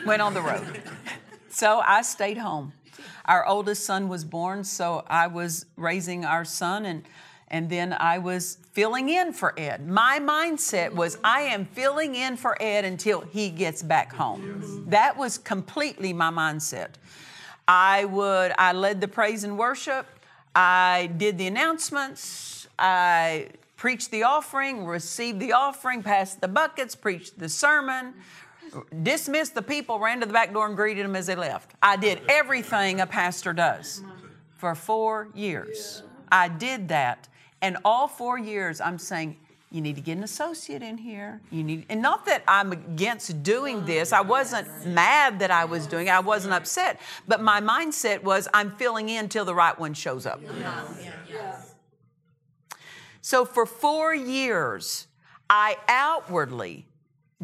went 0.06 0.22
on 0.22 0.34
the 0.34 0.42
road. 0.42 0.82
So 1.48 1.80
I 1.86 2.02
stayed 2.02 2.38
home. 2.38 2.72
Our 3.26 3.46
oldest 3.46 3.84
son 3.84 4.08
was 4.08 4.24
born, 4.24 4.64
so 4.64 5.04
I 5.06 5.28
was 5.28 5.66
raising 5.76 6.24
our 6.24 6.44
son 6.44 6.84
and 6.84 7.04
and 7.48 7.68
then 7.68 7.92
I 7.92 8.18
was 8.18 8.58
filling 8.72 9.08
in 9.08 9.32
for 9.32 9.58
Ed. 9.58 9.86
My 9.86 10.18
mindset 10.20 10.92
was 10.92 11.18
I 11.22 11.42
am 11.42 11.66
filling 11.66 12.14
in 12.14 12.36
for 12.36 12.60
Ed 12.60 12.84
until 12.84 13.20
he 13.20 13.50
gets 13.50 13.82
back 13.82 14.12
home. 14.12 14.84
That 14.88 15.16
was 15.16 15.38
completely 15.38 16.12
my 16.12 16.30
mindset. 16.30 16.90
I 17.68 18.04
would, 18.06 18.52
I 18.58 18.72
led 18.72 19.00
the 19.00 19.08
praise 19.08 19.44
and 19.44 19.58
worship. 19.58 20.06
I 20.54 21.10
did 21.16 21.38
the 21.38 21.46
announcements. 21.46 22.66
I 22.78 23.48
preached 23.76 24.10
the 24.10 24.22
offering, 24.22 24.84
received 24.84 25.40
the 25.40 25.52
offering, 25.52 26.02
passed 26.02 26.40
the 26.40 26.48
buckets, 26.48 26.94
preached 26.94 27.38
the 27.38 27.48
sermon, 27.48 28.14
dismissed 29.02 29.54
the 29.54 29.62
people, 29.62 29.98
ran 29.98 30.20
to 30.20 30.26
the 30.26 30.32
back 30.32 30.52
door 30.52 30.66
and 30.66 30.76
greeted 30.76 31.04
them 31.04 31.16
as 31.16 31.26
they 31.26 31.36
left. 31.36 31.72
I 31.82 31.96
did 31.96 32.20
everything 32.28 33.00
a 33.00 33.06
pastor 33.06 33.52
does 33.52 34.02
for 34.56 34.74
four 34.74 35.28
years. 35.34 36.02
I 36.30 36.48
did 36.48 36.88
that. 36.88 37.28
And 37.62 37.78
all 37.84 38.08
four 38.08 38.38
years, 38.38 38.80
I'm 38.80 38.98
saying, 38.98 39.36
you 39.70 39.80
need 39.80 39.96
to 39.96 40.02
get 40.02 40.16
an 40.16 40.22
associate 40.22 40.82
in 40.82 40.98
here. 40.98 41.40
You 41.50 41.64
need, 41.64 41.86
and 41.88 42.00
not 42.00 42.26
that 42.26 42.44
I'm 42.46 42.70
against 42.70 43.42
doing 43.42 43.84
this. 43.84 44.12
I 44.12 44.20
wasn't 44.20 44.86
mad 44.86 45.40
that 45.40 45.50
I 45.50 45.64
was 45.64 45.88
doing 45.88 46.06
it. 46.06 46.10
I 46.10 46.20
wasn't 46.20 46.54
upset. 46.54 47.00
But 47.26 47.40
my 47.40 47.60
mindset 47.60 48.22
was 48.22 48.46
I'm 48.54 48.70
filling 48.76 49.08
in 49.08 49.28
till 49.28 49.44
the 49.44 49.54
right 49.54 49.76
one 49.76 49.94
shows 49.94 50.26
up. 50.26 50.40
So 53.20 53.44
for 53.44 53.66
four 53.66 54.14
years, 54.14 55.08
I 55.50 55.76
outwardly 55.88 56.86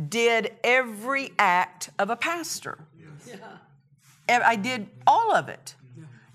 did 0.09 0.52
every 0.62 1.33
act 1.38 1.90
of 1.99 2.11
a 2.11 2.17
pastor. 2.17 2.79
I 4.29 4.55
did 4.55 4.87
all 5.07 5.35
of 5.35 5.49
it 5.49 5.75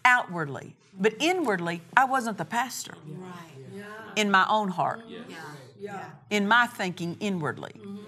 outwardly, 0.04 0.76
but 1.00 1.14
inwardly, 1.20 1.82
I 1.96 2.06
wasn't 2.06 2.38
the 2.38 2.46
pastor 2.46 2.96
Right. 3.08 3.32
Yeah. 3.74 3.84
in 4.16 4.32
my 4.32 4.46
own 4.50 4.70
heart 4.70 5.02
yeah. 5.86 6.06
in 6.30 6.48
my 6.48 6.68
thinking 6.68 7.18
inwardly. 7.20 7.72
Mm-hmm. 7.78 8.04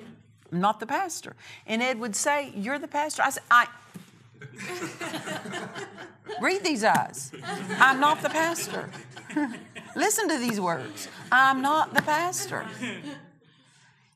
I'm 0.52 0.62
not 0.62 0.80
the 0.80 0.88
pastor. 0.88 1.36
And 1.66 1.82
Ed 1.82 2.00
would 2.00 2.16
say, 2.16 2.52
You're 2.56 2.80
the 2.80 2.88
pastor. 2.88 3.24
I 3.24 3.30
said, 3.30 3.44
I. 3.52 3.68
Read 6.42 6.64
these 6.64 6.84
eyes. 6.84 7.32
I'm 7.80 8.00
not 8.00 8.22
the 8.22 8.30
pastor. 8.30 8.90
Listen 9.96 10.30
to 10.30 10.38
these 10.38 10.60
words. 10.60 11.08
I'm 11.32 11.62
not 11.62 11.94
the 11.94 12.02
pastor. 12.02 12.66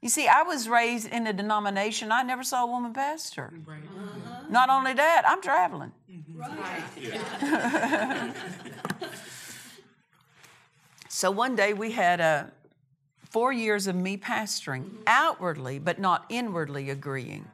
You 0.01 0.09
see, 0.09 0.27
I 0.27 0.43
was 0.43 0.67
raised 0.67 1.07
in 1.07 1.27
a 1.27 1.33
denomination, 1.33 2.11
I 2.11 2.23
never 2.23 2.43
saw 2.43 2.63
a 2.63 2.67
woman 2.67 2.93
pastor. 2.93 3.51
Uh-huh. 3.53 4.41
Not 4.49 4.69
only 4.69 4.93
that, 4.93 5.23
I'm 5.27 5.41
traveling. 5.41 5.91
Right. 6.41 8.33
so 11.09 11.29
one 11.29 11.55
day 11.55 11.73
we 11.73 11.91
had 11.91 12.19
a, 12.19 12.51
four 13.29 13.53
years 13.53 13.87
of 13.87 13.95
me 13.95 14.17
pastoring, 14.17 14.89
outwardly 15.07 15.79
but 15.79 15.99
not 15.99 16.25
inwardly 16.29 16.89
agreeing. 16.89 17.45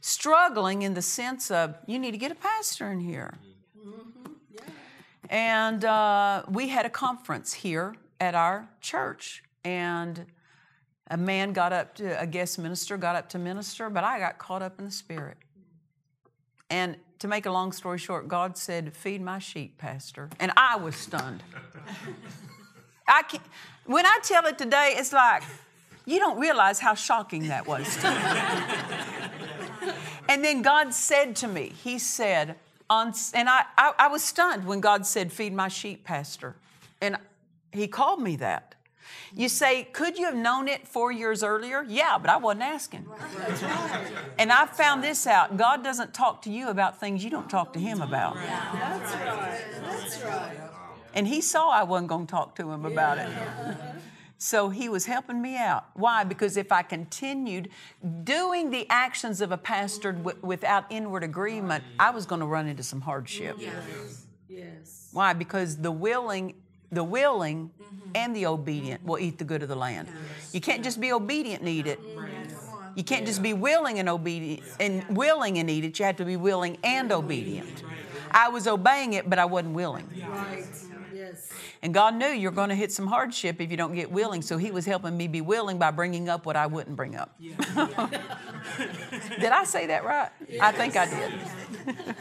Struggling 0.00 0.82
in 0.82 0.92
the 0.92 1.02
sense 1.02 1.50
of, 1.50 1.76
you 1.86 1.98
need 1.98 2.10
to 2.10 2.18
get 2.18 2.30
a 2.30 2.34
pastor 2.34 2.92
in 2.92 3.00
here. 3.00 3.38
And 5.30 5.84
uh, 5.84 6.42
we 6.50 6.68
had 6.68 6.84
a 6.84 6.90
conference 6.90 7.54
here 7.54 7.94
at 8.20 8.34
our 8.34 8.68
church, 8.82 9.42
and 9.64 10.26
a 11.10 11.16
man 11.16 11.54
got 11.54 11.72
up 11.72 11.94
to, 11.96 12.20
a 12.20 12.26
guest 12.26 12.58
minister 12.58 12.98
got 12.98 13.16
up 13.16 13.30
to 13.30 13.38
minister, 13.38 13.88
but 13.88 14.04
I 14.04 14.18
got 14.18 14.38
caught 14.38 14.60
up 14.60 14.78
in 14.78 14.84
the 14.84 14.90
spirit. 14.90 15.38
And 16.68 16.96
to 17.18 17.28
make 17.28 17.46
a 17.46 17.50
long 17.50 17.72
story 17.72 17.98
short, 17.98 18.28
God 18.28 18.56
said, 18.56 18.94
Feed 18.96 19.22
my 19.22 19.38
sheep, 19.38 19.78
Pastor. 19.78 20.30
And 20.40 20.52
I 20.56 20.76
was 20.76 20.96
stunned. 20.96 21.42
I 23.06 23.22
can't, 23.22 23.42
when 23.84 24.06
I 24.06 24.18
tell 24.22 24.46
it 24.46 24.58
today, 24.58 24.94
it's 24.96 25.12
like, 25.12 25.42
you 26.06 26.18
don't 26.18 26.38
realize 26.38 26.80
how 26.80 26.94
shocking 26.94 27.48
that 27.48 27.66
was 27.66 27.98
and 30.28 30.44
then 30.44 30.62
God 30.62 30.92
said 30.92 31.36
to 31.36 31.48
me, 31.48 31.72
He 31.82 31.98
said, 31.98 32.56
on, 32.90 33.14
and 33.32 33.48
I, 33.48 33.64
I, 33.78 33.92
I 33.98 34.08
was 34.08 34.22
stunned 34.22 34.66
when 34.66 34.80
God 34.80 35.06
said, 35.06 35.32
Feed 35.32 35.54
my 35.54 35.68
sheep, 35.68 36.04
Pastor. 36.04 36.56
And 37.00 37.16
He 37.72 37.88
called 37.88 38.20
me 38.20 38.36
that. 38.36 38.73
You 39.34 39.48
say, 39.48 39.84
could 39.92 40.18
you 40.18 40.26
have 40.26 40.34
known 40.34 40.68
it 40.68 40.86
four 40.86 41.12
years 41.12 41.42
earlier? 41.42 41.84
Yeah, 41.86 42.18
but 42.18 42.30
I 42.30 42.36
wasn't 42.36 42.62
asking. 42.62 43.06
And 44.38 44.52
I 44.52 44.66
found 44.66 45.02
this 45.02 45.26
out 45.26 45.56
God 45.56 45.82
doesn't 45.82 46.14
talk 46.14 46.42
to 46.42 46.50
you 46.50 46.68
about 46.68 47.00
things 47.00 47.24
you 47.24 47.30
don't 47.30 47.50
talk 47.50 47.72
to 47.74 47.78
Him 47.78 48.00
about. 48.00 48.36
That's 48.36 49.14
right. 49.14 49.64
That's 49.82 50.22
right. 50.22 50.58
And 51.14 51.28
He 51.28 51.40
saw 51.40 51.70
I 51.70 51.84
wasn't 51.84 52.08
going 52.08 52.26
to 52.26 52.30
talk 52.30 52.56
to 52.56 52.70
Him 52.70 52.84
about 52.84 53.18
it. 53.18 53.28
So 54.36 54.68
he 54.68 54.90
was 54.90 55.06
helping 55.06 55.40
me 55.40 55.56
out. 55.56 55.86
Why? 55.94 56.22
Because 56.24 56.58
if 56.58 56.70
I 56.70 56.82
continued 56.82 57.70
doing 58.24 58.68
the 58.68 58.86
actions 58.90 59.40
of 59.40 59.52
a 59.52 59.56
pastor 59.56 60.12
w- 60.12 60.38
without 60.42 60.84
inward 60.90 61.24
agreement, 61.24 61.82
I 61.98 62.10
was 62.10 62.26
going 62.26 62.40
to 62.40 62.46
run 62.46 62.66
into 62.66 62.82
some 62.82 63.00
hardship. 63.00 63.56
Yes. 63.58 64.26
Yes. 64.48 65.08
Why? 65.12 65.32
Because 65.32 65.78
the 65.78 65.92
willing, 65.92 66.56
the 66.92 67.04
willing 67.04 67.70
mm-hmm. 67.70 68.10
and 68.14 68.34
the 68.34 68.46
obedient 68.46 69.04
will 69.04 69.18
eat 69.18 69.38
the 69.38 69.44
good 69.44 69.62
of 69.62 69.68
the 69.68 69.76
land. 69.76 70.08
You 70.52 70.60
can't 70.60 70.84
just 70.84 71.00
be 71.00 71.12
obedient 71.12 71.60
and 71.60 71.68
eat 71.68 71.86
it. 71.86 72.00
You 72.94 73.02
can't 73.02 73.26
just 73.26 73.42
be 73.42 73.52
willing 73.52 73.98
and 73.98 74.08
obedient 74.08 74.62
and 74.78 75.04
willing 75.16 75.58
and 75.58 75.68
eat 75.68 75.84
it. 75.84 75.98
You 75.98 76.04
have 76.04 76.16
to 76.16 76.24
be 76.24 76.36
willing 76.36 76.78
and 76.84 77.10
obedient. 77.10 77.82
I 78.30 78.48
was 78.48 78.66
obeying 78.66 79.14
it, 79.14 79.28
but 79.28 79.38
I 79.38 79.44
wasn't 79.44 79.74
willing. 79.74 80.08
Right. 80.28 80.66
Yes. 81.12 81.50
And 81.82 81.94
God 81.94 82.14
knew 82.14 82.26
you're 82.26 82.50
going 82.52 82.70
to 82.70 82.74
hit 82.74 82.92
some 82.92 83.06
hardship 83.06 83.60
if 83.60 83.70
you 83.70 83.76
don't 83.76 83.94
get 83.94 84.10
willing. 84.10 84.42
So 84.42 84.56
He 84.56 84.70
was 84.70 84.84
helping 84.84 85.16
me 85.16 85.28
be 85.28 85.40
willing 85.40 85.78
by 85.78 85.90
bringing 85.90 86.28
up 86.28 86.46
what 86.46 86.56
I 86.56 86.66
wouldn't 86.66 86.96
bring 86.96 87.14
up. 87.16 87.36
did 87.40 87.52
I 89.52 89.64
say 89.64 89.86
that 89.86 90.04
right? 90.04 90.30
I 90.60 90.72
think 90.72 90.96
I 90.96 91.06
did. 91.06 91.32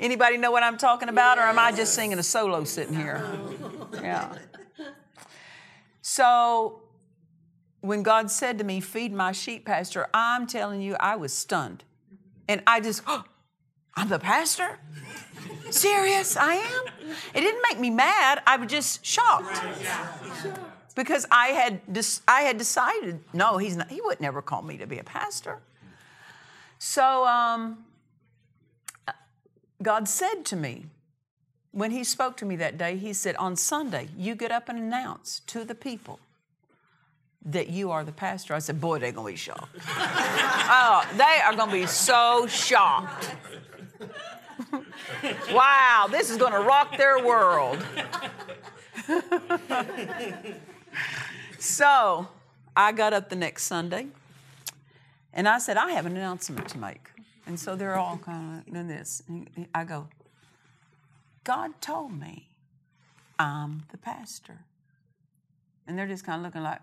Anybody 0.00 0.38
know 0.38 0.50
what 0.50 0.62
I'm 0.62 0.78
talking 0.78 1.10
about, 1.10 1.36
or 1.36 1.42
am 1.42 1.58
I 1.58 1.72
just 1.72 1.94
singing 1.94 2.18
a 2.18 2.22
solo 2.22 2.64
sitting 2.64 2.94
here? 2.94 3.22
Yeah. 4.02 4.34
So 6.00 6.80
when 7.82 8.02
God 8.02 8.30
said 8.30 8.56
to 8.58 8.64
me, 8.64 8.80
Feed 8.80 9.12
my 9.12 9.32
sheep, 9.32 9.66
Pastor, 9.66 10.08
I'm 10.14 10.46
telling 10.46 10.80
you, 10.80 10.96
I 10.98 11.16
was 11.16 11.34
stunned. 11.34 11.84
And 12.48 12.62
I 12.66 12.80
just, 12.80 13.02
oh, 13.06 13.24
I'm 13.94 14.08
the 14.08 14.18
pastor? 14.18 14.78
Serious? 15.68 16.36
I 16.36 16.54
am? 16.54 16.84
It 17.34 17.42
didn't 17.42 17.62
make 17.68 17.78
me 17.78 17.90
mad. 17.90 18.42
I 18.46 18.56
was 18.56 18.70
just 18.70 19.04
shocked. 19.04 19.62
Because 20.96 21.26
I 21.30 21.48
had, 21.48 21.80
dis- 21.92 22.22
I 22.26 22.40
had 22.42 22.56
decided, 22.56 23.20
no, 23.34 23.58
he's 23.58 23.76
not, 23.76 23.90
he 23.90 24.00
would 24.00 24.20
never 24.20 24.40
call 24.40 24.62
me 24.62 24.78
to 24.78 24.86
be 24.86 24.98
a 24.98 25.04
pastor. 25.04 25.58
So 26.78 27.26
um, 27.26 27.84
God 29.82 30.08
said 30.08 30.44
to 30.46 30.56
me, 30.56 30.86
when 31.72 31.90
he 31.90 32.04
spoke 32.04 32.36
to 32.38 32.44
me 32.44 32.56
that 32.56 32.76
day, 32.76 32.96
he 32.96 33.12
said, 33.12 33.36
On 33.36 33.56
Sunday, 33.56 34.08
you 34.16 34.34
get 34.34 34.50
up 34.50 34.68
and 34.68 34.78
announce 34.78 35.40
to 35.46 35.64
the 35.64 35.74
people 35.74 36.18
that 37.44 37.68
you 37.68 37.90
are 37.90 38.04
the 38.04 38.12
pastor. 38.12 38.54
I 38.54 38.58
said, 38.58 38.80
Boy, 38.80 38.98
they're 38.98 39.12
going 39.12 39.26
to 39.26 39.32
be 39.32 39.36
shocked. 39.36 39.76
oh, 39.88 41.08
they 41.16 41.40
are 41.44 41.54
going 41.54 41.68
to 41.68 41.74
be 41.74 41.86
so 41.86 42.46
shocked. 42.48 43.34
wow, 45.52 46.08
this 46.10 46.30
is 46.30 46.36
going 46.36 46.52
to 46.52 46.60
rock 46.60 46.96
their 46.96 47.24
world. 47.24 47.84
so 51.58 52.28
I 52.76 52.92
got 52.92 53.12
up 53.12 53.28
the 53.28 53.36
next 53.36 53.64
Sunday 53.64 54.08
and 55.32 55.48
I 55.48 55.58
said, 55.58 55.76
I 55.76 55.92
have 55.92 56.06
an 56.06 56.16
announcement 56.16 56.68
to 56.68 56.78
make. 56.78 57.10
And 57.50 57.58
so 57.58 57.74
they're 57.74 57.96
all 57.96 58.16
kind 58.16 58.60
of 58.60 58.72
doing 58.72 58.86
this. 58.86 59.24
And 59.26 59.66
I 59.74 59.82
go, 59.82 60.06
God 61.42 61.72
told 61.80 62.16
me 62.16 62.46
I'm 63.40 63.82
the 63.90 63.98
pastor. 63.98 64.60
And 65.84 65.98
they're 65.98 66.06
just 66.06 66.24
kind 66.24 66.38
of 66.38 66.44
looking 66.44 66.62
like, 66.62 66.78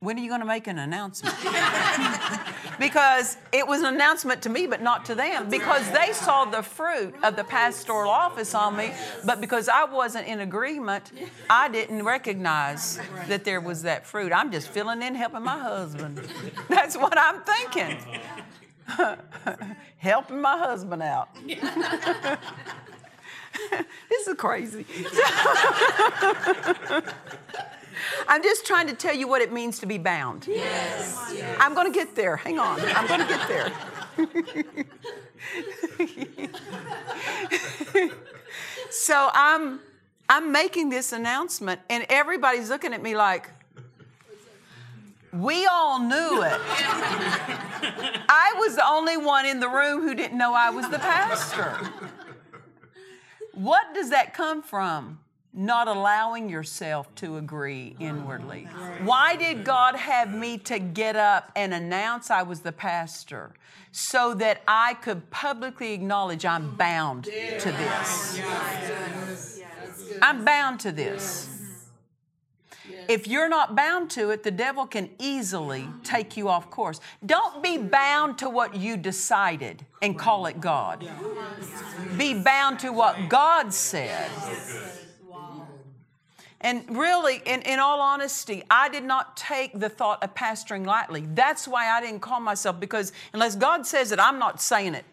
when 0.00 0.18
are 0.18 0.20
you 0.20 0.28
going 0.28 0.40
to 0.40 0.46
make 0.46 0.66
an 0.66 0.80
announcement? 0.80 1.36
because 2.80 3.36
it 3.52 3.64
was 3.64 3.82
an 3.82 3.94
announcement 3.94 4.42
to 4.42 4.48
me, 4.48 4.66
but 4.66 4.82
not 4.82 5.04
to 5.04 5.14
them, 5.14 5.48
because 5.48 5.88
they 5.92 6.12
saw 6.12 6.44
the 6.44 6.60
fruit 6.60 7.14
of 7.22 7.36
the 7.36 7.44
pastoral 7.44 8.10
office 8.10 8.56
on 8.56 8.76
me, 8.76 8.92
but 9.24 9.40
because 9.40 9.68
I 9.68 9.84
wasn't 9.84 10.26
in 10.26 10.40
agreement, 10.40 11.12
I 11.48 11.68
didn't 11.68 12.04
recognize 12.04 12.98
that 13.28 13.44
there 13.44 13.60
was 13.60 13.82
that 13.82 14.08
fruit. 14.08 14.32
I'm 14.32 14.50
just 14.50 14.66
filling 14.66 15.02
in, 15.02 15.14
helping 15.14 15.44
my 15.44 15.60
husband. 15.60 16.20
That's 16.68 16.96
what 16.96 17.16
I'm 17.16 17.42
thinking. 17.42 17.98
helping 19.98 20.40
my 20.40 20.58
husband 20.58 21.02
out. 21.02 21.28
this 24.08 24.26
is 24.26 24.34
crazy. 24.36 24.86
I'm 28.28 28.42
just 28.42 28.66
trying 28.66 28.88
to 28.88 28.94
tell 28.94 29.14
you 29.14 29.28
what 29.28 29.42
it 29.42 29.52
means 29.52 29.78
to 29.80 29.86
be 29.86 29.98
bound. 29.98 30.46
Yes. 30.48 31.32
yes. 31.34 31.56
I'm 31.60 31.74
going 31.74 31.92
to 31.92 31.96
get 31.96 32.14
there. 32.14 32.36
Hang 32.36 32.58
on. 32.58 32.80
I'm 32.80 33.06
going 33.06 33.20
to 33.20 33.26
get 33.26 33.48
there. 33.48 33.72
so 38.90 39.30
I'm 39.34 39.80
I'm 40.28 40.52
making 40.52 40.88
this 40.88 41.12
announcement 41.12 41.80
and 41.90 42.06
everybody's 42.08 42.68
looking 42.70 42.94
at 42.94 43.02
me 43.02 43.16
like 43.16 43.50
we 45.32 45.66
all 45.66 45.98
knew 45.98 46.42
it. 46.42 46.60
I 48.28 48.54
was 48.58 48.76
the 48.76 48.86
only 48.86 49.16
one 49.16 49.46
in 49.46 49.60
the 49.60 49.68
room 49.68 50.02
who 50.02 50.14
didn't 50.14 50.36
know 50.36 50.52
I 50.54 50.70
was 50.70 50.88
the 50.88 50.98
pastor. 50.98 51.78
What 53.54 53.94
does 53.94 54.10
that 54.10 54.34
come 54.34 54.62
from? 54.62 55.20
Not 55.54 55.86
allowing 55.88 56.48
yourself 56.48 57.14
to 57.16 57.36
agree 57.36 57.94
inwardly. 57.98 58.64
Why 59.04 59.36
did 59.36 59.64
God 59.64 59.96
have 59.96 60.32
me 60.34 60.56
to 60.58 60.78
get 60.78 61.16
up 61.16 61.52
and 61.54 61.74
announce 61.74 62.30
I 62.30 62.42
was 62.42 62.60
the 62.60 62.72
pastor? 62.72 63.52
So 63.94 64.32
that 64.34 64.62
I 64.66 64.94
could 64.94 65.28
publicly 65.30 65.92
acknowledge 65.92 66.46
I'm 66.46 66.74
bound 66.76 67.24
to 67.24 67.30
this. 67.30 68.40
I'm 70.22 70.46
bound 70.46 70.80
to 70.80 70.92
this. 70.92 71.61
If 73.08 73.26
you're 73.26 73.48
not 73.48 73.74
bound 73.74 74.10
to 74.12 74.30
it, 74.30 74.42
the 74.42 74.50
devil 74.50 74.86
can 74.86 75.10
easily 75.18 75.88
take 76.04 76.36
you 76.36 76.48
off 76.48 76.70
course. 76.70 77.00
Don't 77.24 77.62
be 77.62 77.78
bound 77.78 78.38
to 78.38 78.48
what 78.48 78.74
you 78.76 78.96
decided 78.96 79.84
and 80.00 80.18
call 80.18 80.46
it 80.46 80.60
God. 80.60 81.08
Be 82.16 82.34
bound 82.34 82.78
to 82.80 82.90
what 82.90 83.28
God 83.28 83.74
said. 83.74 84.30
And 86.60 86.84
really, 86.96 87.42
in, 87.44 87.62
in 87.62 87.80
all 87.80 88.00
honesty, 88.00 88.62
I 88.70 88.88
did 88.88 89.02
not 89.02 89.36
take 89.36 89.78
the 89.78 89.88
thought 89.88 90.22
of 90.22 90.34
pastoring 90.34 90.86
lightly. 90.86 91.26
That's 91.34 91.66
why 91.66 91.88
I 91.88 92.00
didn't 92.00 92.20
call 92.20 92.38
myself, 92.38 92.78
because 92.78 93.12
unless 93.32 93.56
God 93.56 93.84
says 93.84 94.12
it, 94.12 94.20
I'm 94.20 94.38
not 94.38 94.62
saying 94.62 94.94
it. 94.94 95.04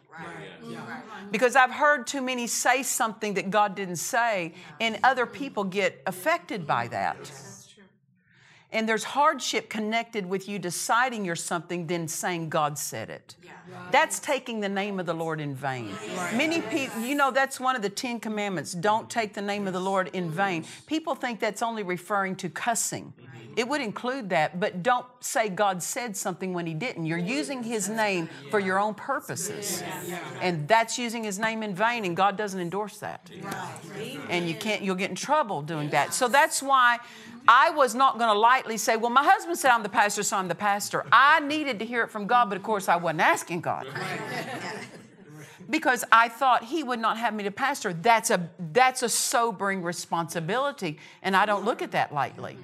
Because 1.31 1.55
I've 1.55 1.71
heard 1.71 2.05
too 2.05 2.21
many 2.21 2.45
say 2.47 2.83
something 2.83 3.33
that 3.33 3.49
God 3.49 3.75
didn't 3.75 3.97
say, 3.97 4.53
and 4.79 4.99
other 5.03 5.25
people 5.25 5.63
get 5.63 6.01
affected 6.05 6.67
by 6.67 6.87
that. 6.89 7.31
And 8.71 8.87
there's 8.87 9.03
hardship 9.03 9.69
connected 9.69 10.27
with 10.27 10.47
you 10.47 10.59
deciding 10.59 11.25
you're 11.25 11.35
something 11.35 11.87
than 11.87 12.07
saying 12.07 12.49
God 12.49 12.77
said 12.77 13.09
it. 13.09 13.35
Yeah. 13.43 13.51
Right. 13.71 13.91
That's 13.91 14.19
taking 14.19 14.59
the 14.59 14.69
name 14.69 14.99
of 14.99 15.05
the 15.05 15.13
Lord 15.13 15.41
in 15.41 15.55
vain. 15.55 15.91
Right. 16.15 16.35
Many 16.35 16.61
people, 16.61 17.01
you 17.01 17.15
know, 17.15 17.31
that's 17.31 17.59
one 17.59 17.75
of 17.75 17.81
the 17.81 17.89
Ten 17.89 18.19
Commandments 18.19 18.73
don't 18.73 19.09
take 19.09 19.33
the 19.33 19.41
name 19.41 19.65
of 19.65 19.73
the 19.73 19.79
Lord 19.79 20.09
in 20.13 20.29
vain. 20.29 20.65
People 20.85 21.15
think 21.15 21.39
that's 21.39 21.61
only 21.63 21.83
referring 21.83 22.35
to 22.37 22.49
cussing. 22.49 23.13
It 23.55 23.67
would 23.67 23.81
include 23.81 24.29
that, 24.29 24.59
but 24.59 24.83
don't 24.83 25.05
say 25.19 25.49
God 25.49 25.83
said 25.83 26.15
something 26.15 26.53
when 26.53 26.65
He 26.65 26.73
didn't. 26.73 27.07
You're 27.07 27.17
using 27.17 27.63
His 27.63 27.89
name 27.89 28.29
for 28.51 28.59
your 28.59 28.79
own 28.79 28.93
purposes. 28.93 29.83
And 30.41 30.67
that's 30.67 30.97
using 30.97 31.23
His 31.23 31.39
name 31.39 31.61
in 31.63 31.75
vain, 31.75 32.05
and 32.05 32.15
God 32.15 32.37
doesn't 32.37 32.59
endorse 32.59 32.99
that. 32.99 33.29
And 34.29 34.47
you 34.47 34.55
can't, 34.55 34.81
you'll 34.81 34.95
get 34.95 35.09
in 35.09 35.15
trouble 35.15 35.61
doing 35.61 35.89
that. 35.89 36.13
So 36.13 36.27
that's 36.27 36.63
why 36.63 36.99
I 37.51 37.71
was 37.71 37.95
not 37.95 38.19
going 38.19 38.31
to 38.31 38.37
lightly 38.37 38.77
say, 38.77 38.95
well, 38.95 39.09
my 39.09 39.23
husband 39.23 39.57
said 39.57 39.71
I'm 39.71 39.81
the 39.81 39.89
pastor, 39.89 40.21
so 40.21 40.37
I'm 40.37 40.47
the 40.47 40.53
pastor. 40.53 41.03
I 41.11 41.39
needed 41.39 41.79
to 41.79 41.85
hear 41.85 42.03
it 42.03 42.11
from 42.11 42.27
God, 42.27 42.47
but 42.47 42.57
of 42.57 42.63
course 42.63 42.87
I 42.87 42.95
wasn't 42.95 43.21
asking 43.21 43.61
God. 43.61 43.87
because 45.69 46.05
I 46.11 46.29
thought 46.29 46.65
he 46.65 46.83
would 46.83 46.99
not 46.99 47.17
have 47.17 47.33
me 47.33 47.43
to 47.45 47.51
pastor. 47.51 47.91
That's 47.91 48.29
a, 48.29 48.51
that's 48.59 49.01
a 49.01 49.09
sobering 49.09 49.81
responsibility, 49.81 50.99
and 51.23 51.35
I 51.35 51.47
don't 51.47 51.65
look 51.65 51.81
at 51.81 51.89
that 51.91 52.13
lightly. 52.13 52.55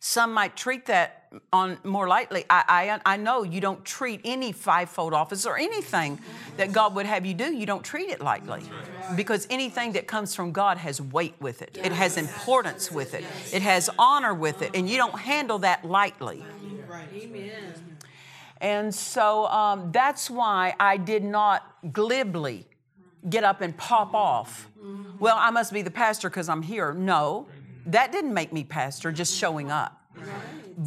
Some 0.00 0.34
might 0.34 0.54
treat 0.54 0.84
that 0.86 1.21
on 1.52 1.78
more 1.84 2.08
lightly. 2.08 2.44
I, 2.50 2.98
I, 3.04 3.14
I 3.14 3.16
know 3.16 3.42
you 3.42 3.60
don't 3.60 3.84
treat 3.84 4.20
any 4.24 4.52
fivefold 4.52 5.14
office 5.14 5.46
or 5.46 5.56
anything 5.56 6.18
that 6.56 6.72
God 6.72 6.94
would 6.94 7.06
have 7.06 7.24
you 7.24 7.34
do, 7.34 7.52
you 7.52 7.66
don't 7.66 7.84
treat 7.84 8.10
it 8.10 8.20
lightly. 8.20 8.62
Because 9.16 9.46
anything 9.50 9.92
that 9.92 10.06
comes 10.06 10.34
from 10.34 10.52
God 10.52 10.78
has 10.78 11.00
weight 11.00 11.34
with 11.40 11.62
it, 11.62 11.78
it 11.82 11.92
has 11.92 12.16
importance 12.16 12.90
with 12.90 13.14
it, 13.14 13.24
it 13.52 13.62
has 13.62 13.90
honor 13.98 14.34
with 14.34 14.62
it, 14.62 14.70
and 14.74 14.88
you 14.88 14.96
don't 14.96 15.18
handle 15.18 15.58
that 15.60 15.84
lightly. 15.84 16.44
Amen. 17.14 17.74
And 18.60 18.94
so 18.94 19.46
um, 19.48 19.90
that's 19.90 20.30
why 20.30 20.74
I 20.78 20.96
did 20.96 21.24
not 21.24 21.92
glibly 21.92 22.66
get 23.28 23.44
up 23.44 23.60
and 23.60 23.76
pop 23.76 24.14
off. 24.14 24.68
Well, 25.18 25.36
I 25.38 25.50
must 25.50 25.72
be 25.72 25.82
the 25.82 25.90
pastor 25.90 26.28
because 26.28 26.48
I'm 26.48 26.62
here. 26.62 26.92
No, 26.92 27.46
that 27.86 28.12
didn't 28.12 28.34
make 28.34 28.52
me 28.52 28.64
pastor, 28.64 29.12
just 29.12 29.36
showing 29.36 29.70
up. 29.70 30.00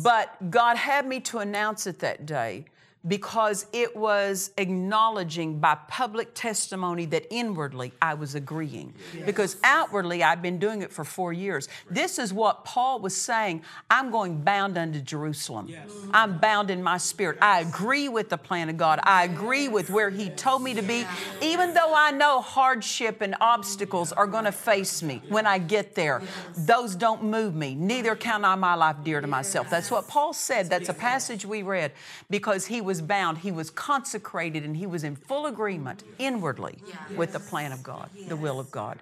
But 0.04 0.50
God 0.52 0.78
had 0.78 1.08
me 1.08 1.20
to 1.22 1.40
announce 1.40 1.88
it 1.88 2.00
that 2.00 2.26
day 2.26 2.66
because 3.08 3.68
it 3.72 3.96
was 3.96 4.52
acknowledging 4.58 5.60
by 5.60 5.76
public 5.88 6.34
testimony 6.34 7.06
that 7.06 7.26
inwardly 7.30 7.94
I 8.02 8.16
was 8.16 8.36
agreeing. 8.36 8.94
Because 9.26 9.58
outwardly 9.64 10.24
I've 10.24 10.42
been 10.42 10.58
doing 10.58 10.82
it 10.82 10.92
for 10.92 11.04
four 11.04 11.32
years. 11.32 11.68
This 11.90 12.18
is 12.18 12.34
what 12.34 12.66
Paul 12.66 13.00
was 13.00 13.16
saying 13.16 13.62
I'm 13.90 14.10
going 14.12 14.42
bound 14.42 14.78
unto 14.78 15.02
Jerusalem. 15.02 15.70
I'm 16.12 16.40
bound 16.40 16.72
in 16.72 16.82
my 16.82 16.98
spirit. 16.98 17.38
I 17.42 17.60
agree 17.62 18.10
with 18.10 18.30
the 18.30 18.38
plan 18.38 18.70
of 18.70 18.78
God. 18.78 19.00
I 19.04 19.24
agree 19.24 19.68
with 19.68 19.90
where 19.90 20.10
He 20.10 20.30
told 20.30 20.64
me 20.64 20.74
to 20.74 20.82
be, 20.82 21.06
even 21.42 21.74
though 21.74 21.94
I 21.94 22.12
know 22.12 22.42
hardship 22.42 23.22
and 23.22 23.36
obstacles 23.40 24.12
are 24.12 24.28
going 24.28 24.46
to 24.46 24.52
face 24.52 25.04
me 25.04 25.22
when 25.30 25.46
I 25.46 25.60
get 25.60 25.96
there. 25.96 26.22
Those 26.58 26.96
don't 26.96 27.24
move 27.24 27.56
me. 27.56 27.76
Neither 27.76 28.16
count 28.16 28.46
I 28.46 28.56
my 28.56 28.76
life 28.76 28.98
dear 29.04 29.22
to 29.22 29.28
myself. 29.28 29.70
That's 29.70 29.92
what 29.92 30.08
Paul 30.08 30.34
said. 30.34 30.70
That's 30.70 30.90
a 30.90 30.94
passage 30.94 31.46
we 31.46 31.62
read 31.62 31.92
because 32.30 32.66
he 32.66 32.82
was 32.82 32.95
bound, 33.02 33.40
he 33.40 33.52
was 33.52 33.70
consecrated, 33.70 34.64
and 34.64 34.76
he 34.78 34.86
was 34.86 35.04
in 35.04 35.16
full 35.16 35.46
agreement 35.48 36.04
inwardly 36.20 36.80
with 37.16 37.34
the 37.34 37.40
plan 37.40 37.72
of 37.72 37.82
God, 37.84 38.10
the 38.28 38.36
will 38.36 38.60
of 38.60 38.72
God. 38.72 39.00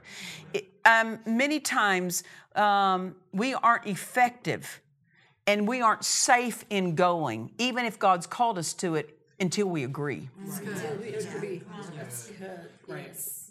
It- 0.53 0.69
um, 0.85 1.19
many 1.25 1.59
times 1.61 2.23
um, 2.55 3.15
we 3.31 3.53
aren't 3.53 3.85
effective 3.87 4.81
and 5.47 5.65
we 5.67 5.81
aren't 5.81 6.03
safe 6.03 6.65
in 6.69 6.95
going, 6.95 7.51
even 7.57 7.85
if 7.85 7.97
God's 7.99 8.27
called 8.27 8.57
us 8.57 8.73
to 8.75 8.95
it, 8.95 9.17
until 9.39 9.67
we 9.67 9.83
agree. 9.83 10.29
Until 10.41 10.95
we 10.97 11.09
agree. 11.13 11.61
That's 11.95 12.27
good. 12.29 12.69
Yes. 12.87 13.42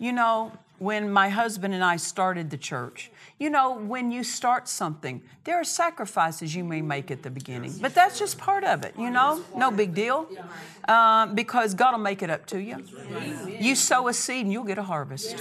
You 0.00 0.12
know, 0.12 0.52
when 0.78 1.12
my 1.12 1.28
husband 1.28 1.74
and 1.74 1.84
I 1.84 1.96
started 1.96 2.48
the 2.48 2.56
church, 2.56 3.10
you 3.38 3.50
know, 3.50 3.74
when 3.74 4.10
you 4.10 4.24
start 4.24 4.66
something, 4.66 5.20
there 5.44 5.60
are 5.60 5.64
sacrifices 5.64 6.54
you 6.54 6.64
may 6.64 6.80
make 6.80 7.10
at 7.10 7.22
the 7.22 7.28
beginning, 7.28 7.74
but 7.82 7.94
that's 7.94 8.18
just 8.18 8.38
part 8.38 8.64
of 8.64 8.82
it, 8.82 8.94
you 8.98 9.10
know? 9.10 9.44
No 9.54 9.70
big 9.70 9.92
deal. 9.92 10.26
Um, 10.88 11.34
because 11.34 11.74
God 11.74 11.92
will 11.92 11.98
make 11.98 12.22
it 12.22 12.30
up 12.30 12.46
to 12.46 12.58
you. 12.58 12.82
You 13.46 13.74
sow 13.74 14.08
a 14.08 14.14
seed 14.14 14.46
and 14.46 14.52
you'll 14.52 14.64
get 14.64 14.78
a 14.78 14.82
harvest. 14.82 15.36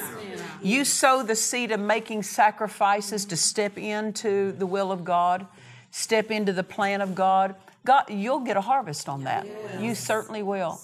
You 0.61 0.83
sow 0.83 1.23
the 1.23 1.35
seed 1.35 1.71
of 1.71 1.79
making 1.79 2.23
sacrifices 2.23 3.23
to 3.25 3.37
step 3.37 3.77
into 3.77 4.51
the 4.51 4.65
will 4.65 4.91
of 4.91 5.05
God, 5.05 5.47
step 5.91 6.31
into 6.31 6.51
the 6.51 6.65
plan 6.65 6.99
of 6.99 7.15
God. 7.15 7.55
God, 7.85 8.09
you'll 8.09 8.41
get 8.41 8.57
a 8.57 8.61
harvest 8.61 9.07
on 9.07 9.23
that. 9.23 9.47
You 9.79 9.95
certainly 9.95 10.43
will. 10.43 10.81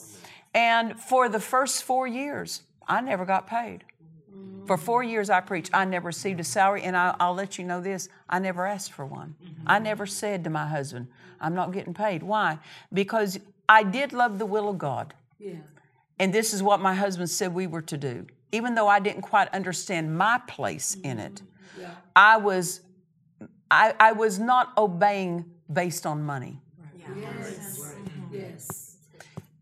And 0.53 0.97
for 0.97 1.27
the 1.27 1.41
first 1.41 1.83
four 1.83 2.07
years, 2.07 2.61
I 2.87 3.01
never 3.01 3.25
got 3.25 3.47
paid. 3.47 3.83
For 4.65 4.77
four 4.77 5.03
years 5.03 5.29
I 5.29 5.41
preached. 5.41 5.69
I 5.73 5.85
never 5.85 6.07
received 6.07 6.39
a 6.39 6.43
salary, 6.43 6.81
and 6.83 6.97
I, 6.97 7.15
will 7.19 7.35
let 7.35 7.57
you 7.57 7.63
know 7.63 7.81
this 7.81 8.09
I 8.29 8.39
never 8.39 8.65
asked 8.65 8.93
for 8.93 9.05
one. 9.05 9.35
I 9.67 9.79
never 9.79 10.05
said 10.05 10.43
to 10.43 10.49
my 10.49 10.67
husband, 10.67 11.07
I'm 11.39 11.53
not 11.53 11.71
getting 11.71 11.93
paid. 11.93 12.23
Why? 12.23 12.59
Because 12.91 13.39
I 13.69 13.83
did 13.83 14.13
love 14.13 14.39
the 14.39 14.45
will 14.45 14.69
of 14.69 14.77
God. 14.77 15.13
Yeah. 15.39 15.55
And 16.19 16.33
this 16.33 16.53
is 16.53 16.63
what 16.63 16.79
my 16.79 16.95
husband 16.95 17.29
said 17.29 17.53
we 17.53 17.67
were 17.67 17.81
to 17.83 17.97
do. 17.97 18.25
Even 18.51 18.73
though 18.75 18.87
I 18.87 18.99
didn't 18.99 19.21
quite 19.21 19.49
understand 19.49 20.17
my 20.17 20.39
place 20.47 20.95
in 21.03 21.19
it, 21.19 21.41
mm-hmm. 21.79 21.91
I 22.15 22.37
was 22.37 22.81
I, 23.69 23.93
I 23.99 24.11
was 24.13 24.39
not 24.39 24.71
obeying 24.77 25.45
based 25.71 26.05
on 26.05 26.23
money. 26.23 26.61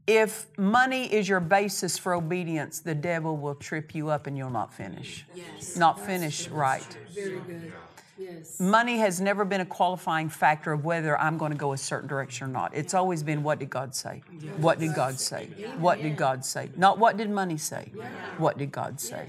If 0.05 0.47
money 0.57 1.13
is 1.13 1.29
your 1.29 1.39
basis 1.39 1.97
for 1.97 2.13
obedience, 2.13 2.79
the 2.81 2.95
devil 2.95 3.37
will 3.37 3.55
trip 3.55 3.95
you 3.95 4.09
up 4.09 4.27
and 4.27 4.37
you'll 4.37 4.49
not 4.49 4.73
finish. 4.73 5.25
Yes. 5.33 5.77
Not 5.77 5.99
finish 5.99 6.49
right. 6.49 6.97
Very 7.13 7.39
good. 7.39 7.71
Yes. 8.17 8.59
Money 8.59 8.97
has 8.97 9.19
never 9.19 9.43
been 9.43 9.61
a 9.61 9.65
qualifying 9.65 10.29
factor 10.29 10.71
of 10.71 10.85
whether 10.85 11.19
I'm 11.19 11.37
going 11.37 11.51
to 11.51 11.57
go 11.57 11.73
a 11.73 11.77
certain 11.77 12.07
direction 12.07 12.47
or 12.47 12.51
not. 12.51 12.75
It's 12.75 12.93
always 12.93 13.23
been 13.23 13.43
what 13.43 13.59
did 13.59 13.69
God 13.69 13.95
say? 13.95 14.21
What 14.57 14.79
did 14.79 14.93
God 14.93 15.19
say? 15.19 15.47
What 15.79 16.01
did 16.01 16.15
God 16.15 16.45
say? 16.45 16.69
Not 16.75 16.99
what 16.99 17.17
did 17.17 17.29
money 17.29 17.57
say? 17.57 17.91
What 18.37 18.57
did 18.57 18.71
God 18.71 18.99
say? 18.99 19.27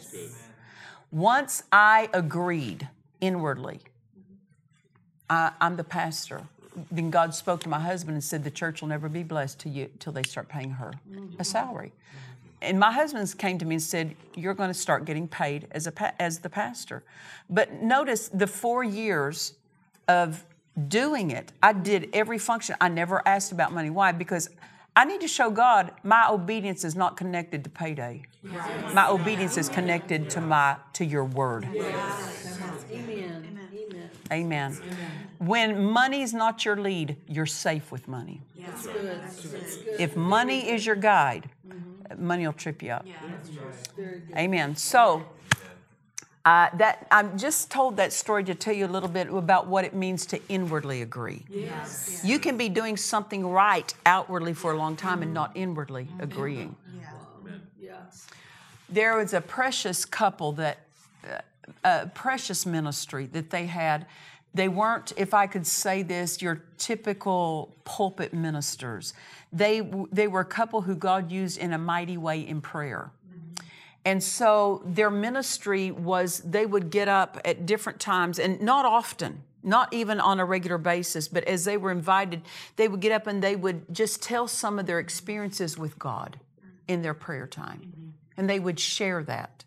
Once 1.11 1.63
I 1.73 2.11
agreed 2.13 2.89
inwardly, 3.21 3.81
I, 5.31 5.53
I'm 5.61 5.77
the 5.77 5.85
pastor. 5.85 6.43
Then 6.91 7.11
God 7.11 7.35
spoke 7.35 7.61
to 7.61 7.69
my 7.69 7.81
husband 7.81 8.15
and 8.15 8.25
said, 8.25 8.45
The 8.45 8.51
church 8.51 8.81
will 8.81 8.89
never 8.89 9.09
be 9.09 9.23
blessed 9.23 9.61
till, 9.61 9.73
you, 9.73 9.91
till 9.99 10.13
they 10.13 10.23
start 10.23 10.49
paying 10.49 10.71
her 10.71 10.91
a 10.91 11.17
mm-hmm. 11.17 11.43
salary. 11.43 11.93
And 12.63 12.81
my 12.81 12.93
husband 12.93 13.33
came 13.37 13.59
to 13.59 13.65
me 13.65 13.77
and 13.77 13.83
said, 13.83 14.15
You're 14.35 14.55
going 14.55 14.71
to 14.71 14.75
start 14.75 15.05
getting 15.05 15.29
paid 15.29 15.69
as, 15.71 15.87
a, 15.87 15.93
pa- 15.93 16.13
as 16.19 16.39
the 16.39 16.51
pastor. 16.51 17.03
But 17.49 17.83
notice 17.83 18.29
the 18.29 18.47
four 18.47 18.83
years 18.83 19.55
of 20.09 20.45
doing 20.89 21.31
it, 21.31 21.53
I 21.63 21.73
did 21.73 22.11
every 22.13 22.39
function. 22.39 22.77
I 22.81 22.89
never 22.89 23.27
asked 23.27 23.53
about 23.53 23.73
money. 23.73 23.91
Why? 23.91 24.13
Because 24.13 24.51
I 24.97 25.05
need 25.05 25.21
to 25.23 25.29
show 25.29 25.51
God 25.51 25.93
my 26.05 26.29
obedience 26.29 26.85
is 26.85 26.95
not 26.95 27.17
connected 27.17 27.65
to 27.65 27.71
payday. 27.71 28.23
My 28.93 29.09
obedience 29.09 29.57
is 29.57 29.69
connected 29.69 30.31
to 30.31 30.41
my 30.41 30.77
to 30.95 31.05
your 31.05 31.25
word. 31.25 31.65
amen 31.65 33.45
Amen. 34.31 34.31
Amen. 34.31 34.79
Amen. 34.83 35.24
When 35.47 35.91
money's 35.91 36.33
not 36.33 36.65
your 36.65 36.77
lead, 36.77 37.17
you're 37.29 37.47
safe 37.47 37.93
with 37.93 38.09
money. 38.09 38.41
That's 38.57 38.87
good. 38.87 39.21
That's 39.23 39.77
good. 39.77 40.01
If 40.01 40.17
money 40.17 40.71
is 40.71 40.87
your 40.87 40.97
guide, 40.97 41.51
money 42.17 42.47
will 42.47 42.53
trip 42.53 42.83
you 42.83 42.93
up. 42.93 43.07
Very 43.97 44.21
good. 44.21 44.37
Amen. 44.37 44.77
So, 44.77 45.25
uh, 46.45 46.69
that 46.77 47.07
I'm 47.11 47.39
just 47.39 47.71
told 47.71 47.97
that 47.97 48.13
story 48.13 48.45
to 48.45 48.55
tell 48.55 48.75
you 48.75 48.87
a 48.87 48.89
little 48.89 49.09
bit 49.09 49.29
about 49.33 49.67
what 49.67 49.85
it 49.85 49.95
means 49.95 50.27
to 50.27 50.41
inwardly 50.49 51.03
agree. 51.03 51.45
Yes. 51.49 52.21
You 52.23 52.39
can 52.39 52.57
be 52.57 52.69
doing 52.69 52.97
something 52.97 53.47
right 53.47 53.93
outwardly 54.05 54.55
for 54.55 54.73
a 54.73 54.77
long 54.77 54.97
time 54.97 55.23
and 55.23 55.33
not 55.33 55.53
inwardly 55.55 56.09
agreeing. 56.21 56.77
Yes. 57.81 58.27
There 58.89 59.17
was 59.17 59.33
a 59.33 59.41
precious 59.41 60.05
couple 60.05 60.53
that, 60.53 60.79
uh, 61.27 61.39
a 61.85 62.07
precious 62.09 62.67
ministry 62.67 63.27
that 63.27 63.51
they 63.51 63.67
had. 63.67 64.07
They 64.55 64.69
weren't, 64.69 65.13
if 65.17 65.35
I 65.35 65.49
could 65.49 65.67
say 65.67 66.03
this, 66.03 66.41
your 66.41 66.63
typical 66.79 67.77
pulpit 67.85 68.33
ministers. 68.33 69.13
They, 69.53 69.81
they 70.13 70.29
were 70.29 70.41
a 70.41 70.45
couple 70.45 70.83
who 70.83 70.95
God 70.95 71.33
used 71.33 71.59
in 71.59 71.73
a 71.73 71.79
mighty 71.79 72.17
way 72.17 72.41
in 72.41 72.61
prayer. 72.61 73.11
And 74.05 74.23
so 74.23 74.83
their 74.85 75.11
ministry 75.11 75.91
was 75.91 76.39
they 76.41 76.67
would 76.67 76.91
get 76.91 77.09
up 77.09 77.41
at 77.45 77.67
different 77.67 78.01
times 78.01 78.39
and 78.39 78.61
not 78.61 78.85
often, 78.85 79.43
not 79.63 79.93
even 79.93 80.21
on 80.21 80.39
a 80.41 80.45
regular 80.45 80.79
basis, 80.79 81.27
but 81.27 81.43
as 81.45 81.65
they 81.65 81.77
were 81.77 81.91
invited, 81.91 82.43
they 82.77 82.87
would 82.87 83.01
get 83.01 83.13
up 83.13 83.27
and 83.27 83.43
they 83.43 83.57
would 83.57 83.93
just 83.93 84.23
tell 84.23 84.47
some 84.47 84.79
of 84.79 84.87
their 84.87 84.99
experiences 84.99 85.79
with 85.79 85.99
God 85.99 86.39
in 86.87 87.03
their 87.03 87.15
prayer 87.15 87.47
time. 87.47 88.15
And 88.37 88.49
they 88.49 88.61
would 88.61 88.79
share 88.79 89.23
that. 89.25 89.65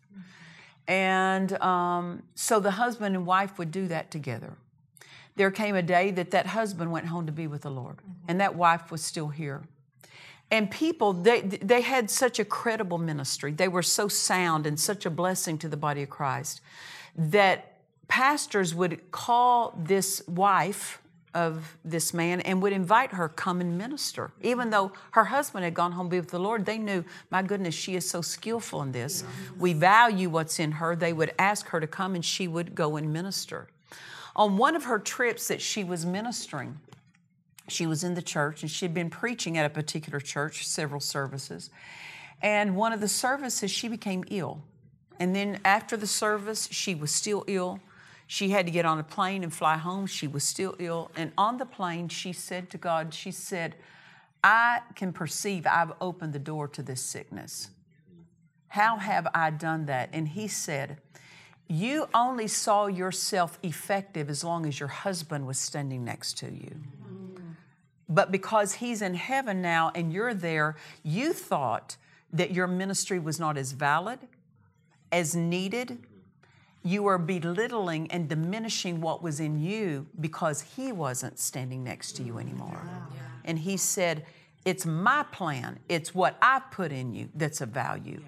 And 0.87 1.59
um, 1.61 2.23
so 2.35 2.59
the 2.59 2.71
husband 2.71 3.15
and 3.15 3.25
wife 3.25 3.57
would 3.57 3.71
do 3.71 3.87
that 3.87 4.11
together. 4.11 4.53
There 5.37 5.51
came 5.51 5.75
a 5.75 5.81
day 5.81 6.11
that 6.11 6.31
that 6.31 6.47
husband 6.47 6.91
went 6.91 7.07
home 7.07 7.25
to 7.27 7.31
be 7.31 7.47
with 7.47 7.61
the 7.61 7.71
Lord, 7.71 7.97
mm-hmm. 7.97 8.11
and 8.27 8.41
that 8.41 8.55
wife 8.55 8.91
was 8.91 9.01
still 9.01 9.29
here. 9.29 9.63
And 10.49 10.71
people, 10.71 11.13
they, 11.13 11.41
they 11.41 11.81
had 11.81 12.09
such 12.09 12.39
a 12.39 12.45
credible 12.45 12.97
ministry. 12.97 13.51
They 13.51 13.67
were 13.67 13.83
so 13.83 14.07
sound 14.07 14.65
and 14.65 14.79
such 14.79 15.05
a 15.05 15.09
blessing 15.09 15.57
to 15.59 15.67
the 15.67 15.77
body 15.77 16.03
of 16.03 16.09
Christ 16.09 16.61
that 17.17 17.77
pastors 18.07 18.73
would 18.73 19.11
call 19.11 19.77
this 19.77 20.25
wife 20.27 21.01
of 21.33 21.77
this 21.83 22.13
man 22.13 22.39
and 22.41 22.61
would 22.61 22.71
invite 22.71 23.11
her 23.11 23.27
come 23.27 23.59
and 23.59 23.77
minister. 23.77 24.31
Even 24.41 24.69
though 24.69 24.93
her 25.11 25.25
husband 25.25 25.65
had 25.65 25.73
gone 25.73 25.91
home 25.91 26.07
to 26.07 26.11
be 26.11 26.19
with 26.19 26.29
the 26.29 26.39
lord 26.39 26.65
they 26.65 26.77
knew 26.77 27.03
my 27.29 27.43
goodness 27.43 27.75
she 27.75 27.95
is 27.95 28.09
so 28.09 28.21
skillful 28.21 28.81
in 28.81 28.91
this. 28.91 29.23
We 29.59 29.73
value 29.73 30.29
what's 30.29 30.59
in 30.59 30.71
her. 30.73 30.95
They 30.95 31.13
would 31.13 31.33
ask 31.37 31.67
her 31.67 31.79
to 31.79 31.87
come 31.87 32.15
and 32.15 32.23
she 32.23 32.47
would 32.47 32.73
go 32.73 32.95
and 32.95 33.11
minister 33.11 33.67
on 34.37 34.55
one 34.57 34.75
of 34.75 34.85
her 34.85 34.99
trips 34.99 35.47
that 35.49 35.61
she 35.61 35.83
was 35.83 36.05
ministering 36.05 36.79
she 37.67 37.85
was 37.85 38.03
in 38.03 38.13
the 38.13 38.21
church 38.21 38.61
and 38.61 38.71
she'd 38.71 38.93
been 38.93 39.09
preaching 39.09 39.57
at 39.57 39.65
a 39.65 39.69
particular 39.69 40.19
church, 40.19 40.65
several 40.65 41.01
services. 41.01 41.69
And 42.41 42.75
one 42.75 42.93
of 42.93 43.01
the 43.01 43.07
services, 43.07 43.71
she 43.71 43.87
became 43.87 44.23
ill. 44.29 44.61
And 45.19 45.35
then 45.35 45.59
after 45.65 45.97
the 45.97 46.07
service, 46.07 46.69
she 46.71 46.95
was 46.95 47.11
still 47.11 47.43
ill. 47.47 47.79
She 48.27 48.49
had 48.49 48.65
to 48.67 48.71
get 48.71 48.85
on 48.85 48.99
a 48.99 49.03
plane 49.03 49.43
and 49.43 49.53
fly 49.53 49.77
home. 49.77 50.05
She 50.05 50.27
was 50.27 50.43
still 50.43 50.75
ill. 50.79 51.11
And 51.15 51.31
on 51.37 51.57
the 51.57 51.65
plane, 51.65 52.07
she 52.09 52.31
said 52.33 52.69
to 52.69 52.77
God, 52.77 53.13
She 53.13 53.31
said, 53.31 53.75
I 54.43 54.81
can 54.95 55.11
perceive 55.11 55.65
I've 55.65 55.93
opened 55.99 56.33
the 56.33 56.39
door 56.39 56.67
to 56.69 56.83
this 56.83 57.01
sickness. 57.01 57.69
How 58.69 58.97
have 58.97 59.27
I 59.33 59.49
done 59.49 59.87
that? 59.87 60.09
And 60.13 60.27
he 60.27 60.47
said, 60.47 60.97
You 61.67 62.07
only 62.13 62.47
saw 62.47 62.87
yourself 62.87 63.59
effective 63.61 64.29
as 64.29 64.43
long 64.43 64.65
as 64.65 64.79
your 64.79 64.89
husband 64.89 65.45
was 65.45 65.59
standing 65.59 66.05
next 66.05 66.37
to 66.39 66.51
you. 66.51 66.75
But 68.09 68.31
because 68.31 68.73
he's 68.75 69.01
in 69.01 69.15
heaven 69.15 69.61
now 69.61 69.91
and 69.93 70.13
you're 70.13 70.33
there, 70.33 70.77
you 71.03 71.33
thought 71.33 71.97
that 72.31 72.51
your 72.51 72.67
ministry 72.67 73.19
was 73.19 73.39
not 73.39 73.57
as 73.57 73.73
valid, 73.73 74.19
as 75.11 75.35
needed. 75.35 75.97
You 76.83 77.03
were 77.03 77.17
belittling 77.17 78.09
and 78.11 78.29
diminishing 78.29 79.01
what 79.01 79.21
was 79.21 79.41
in 79.41 79.61
you 79.61 80.07
because 80.21 80.61
he 80.61 80.93
wasn't 80.93 81.37
standing 81.37 81.83
next 81.83 82.13
to 82.13 82.23
you 82.23 82.37
anymore. 82.37 82.81
And 83.43 83.59
he 83.59 83.75
said, 83.75 84.25
It's 84.63 84.85
my 84.85 85.25
plan, 85.31 85.79
it's 85.89 86.15
what 86.15 86.37
I 86.41 86.61
put 86.71 86.93
in 86.93 87.13
you 87.13 87.27
that's 87.35 87.59
of 87.59 87.69
value. 87.69 88.21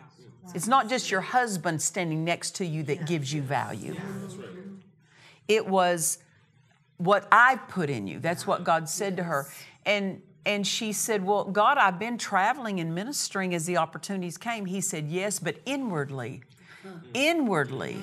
It's 0.53 0.67
not 0.67 0.89
just 0.89 1.11
your 1.11 1.21
husband 1.21 1.81
standing 1.81 2.23
next 2.25 2.55
to 2.55 2.65
you 2.65 2.83
that 2.83 3.05
gives 3.05 3.31
you 3.31 3.41
value. 3.41 3.95
It 5.47 5.67
was 5.67 6.19
what 6.97 7.27
I 7.31 7.55
put 7.55 7.89
in 7.89 8.07
you. 8.07 8.19
That's 8.19 8.45
what 8.47 8.63
God 8.63 8.89
said 8.89 9.17
to 9.17 9.23
her. 9.23 9.47
And 9.85 10.21
and 10.45 10.65
she 10.65 10.93
said, 10.93 11.25
Well, 11.25 11.43
God, 11.45 11.77
I've 11.77 11.99
been 11.99 12.17
traveling 12.17 12.79
and 12.79 12.95
ministering 12.95 13.53
as 13.53 13.65
the 13.65 13.77
opportunities 13.77 14.37
came. 14.37 14.65
He 14.65 14.81
said, 14.81 15.07
Yes, 15.07 15.39
but 15.39 15.57
inwardly, 15.65 16.41
inwardly, 17.13 17.97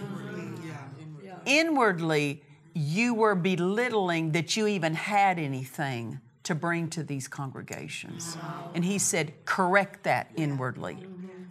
inwardly, 1.44 2.42
you 2.74 3.14
were 3.14 3.34
belittling 3.34 4.32
that 4.32 4.56
you 4.56 4.66
even 4.66 4.94
had 4.94 5.38
anything 5.38 6.20
to 6.44 6.54
bring 6.54 6.88
to 6.90 7.02
these 7.02 7.26
congregations. 7.26 8.36
And 8.74 8.84
he 8.84 8.98
said, 8.98 9.32
Correct 9.44 10.04
that 10.04 10.30
inwardly. 10.36 10.98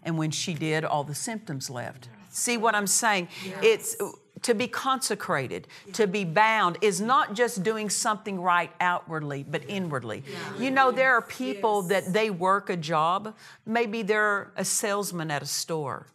And 0.06 0.18
when 0.18 0.32
she 0.32 0.54
did, 0.54 0.86
all 0.86 1.04
the 1.04 1.16
symptoms 1.16 1.70
left. 1.70 2.08
See 2.30 2.58
what 2.58 2.76
I'm 2.76 2.88
saying? 2.88 3.28
It's 3.62 3.98
to 4.42 4.54
be 4.54 4.68
consecrated, 4.68 5.68
to 5.94 6.06
be 6.06 6.24
bound, 6.24 6.78
is 6.82 7.02
not 7.02 7.34
just 7.34 7.64
doing 7.64 7.90
something 7.90 8.40
right 8.40 8.72
outwardly, 8.80 9.44
but 9.44 9.64
inwardly. 9.68 10.24
You 10.60 10.70
know, 10.70 10.92
there 10.92 11.14
are 11.16 11.22
people 11.22 11.82
that 11.84 12.14
they 12.14 12.30
work 12.30 12.70
a 12.70 12.78
job, 12.78 13.36
maybe 13.66 14.04
they're 14.04 14.52
a 14.56 14.64
salesman 14.64 15.32
at 15.32 15.42
a 15.42 15.48
store. 15.48 16.08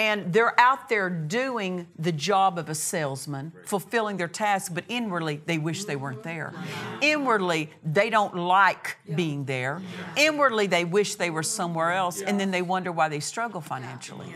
And 0.00 0.32
they're 0.32 0.58
out 0.58 0.88
there 0.88 1.10
doing 1.10 1.86
the 1.98 2.10
job 2.10 2.56
of 2.56 2.70
a 2.70 2.74
salesman, 2.74 3.52
fulfilling 3.66 4.16
their 4.16 4.28
task, 4.28 4.72
but 4.72 4.84
inwardly 4.88 5.42
they 5.44 5.58
wish 5.58 5.84
they 5.84 5.94
weren't 5.94 6.22
there. 6.22 6.54
Inwardly, 7.02 7.68
they 7.84 8.08
don't 8.08 8.34
like 8.34 8.96
being 9.14 9.44
there. 9.44 9.82
Inwardly, 10.16 10.66
they 10.66 10.86
wish 10.86 11.16
they 11.16 11.28
were 11.28 11.42
somewhere 11.42 11.92
else, 11.92 12.22
and 12.22 12.40
then 12.40 12.50
they 12.50 12.62
wonder 12.62 12.90
why 12.90 13.10
they 13.10 13.20
struggle 13.20 13.60
financially. 13.60 14.34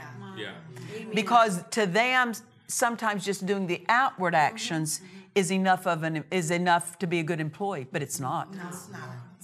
Because 1.14 1.64
to 1.70 1.86
them, 1.86 2.34
sometimes 2.66 3.24
just 3.24 3.46
doing 3.46 3.66
the 3.66 3.86
outward 3.88 4.34
actions 4.34 5.00
is 5.34 5.50
enough 5.50 5.86
of 5.86 6.02
an 6.02 6.24
is 6.30 6.50
enough 6.50 6.98
to 6.98 7.06
be 7.06 7.20
a 7.20 7.22
good 7.22 7.40
employee, 7.40 7.86
but 7.90 8.02
it's 8.02 8.20
not. 8.20 8.48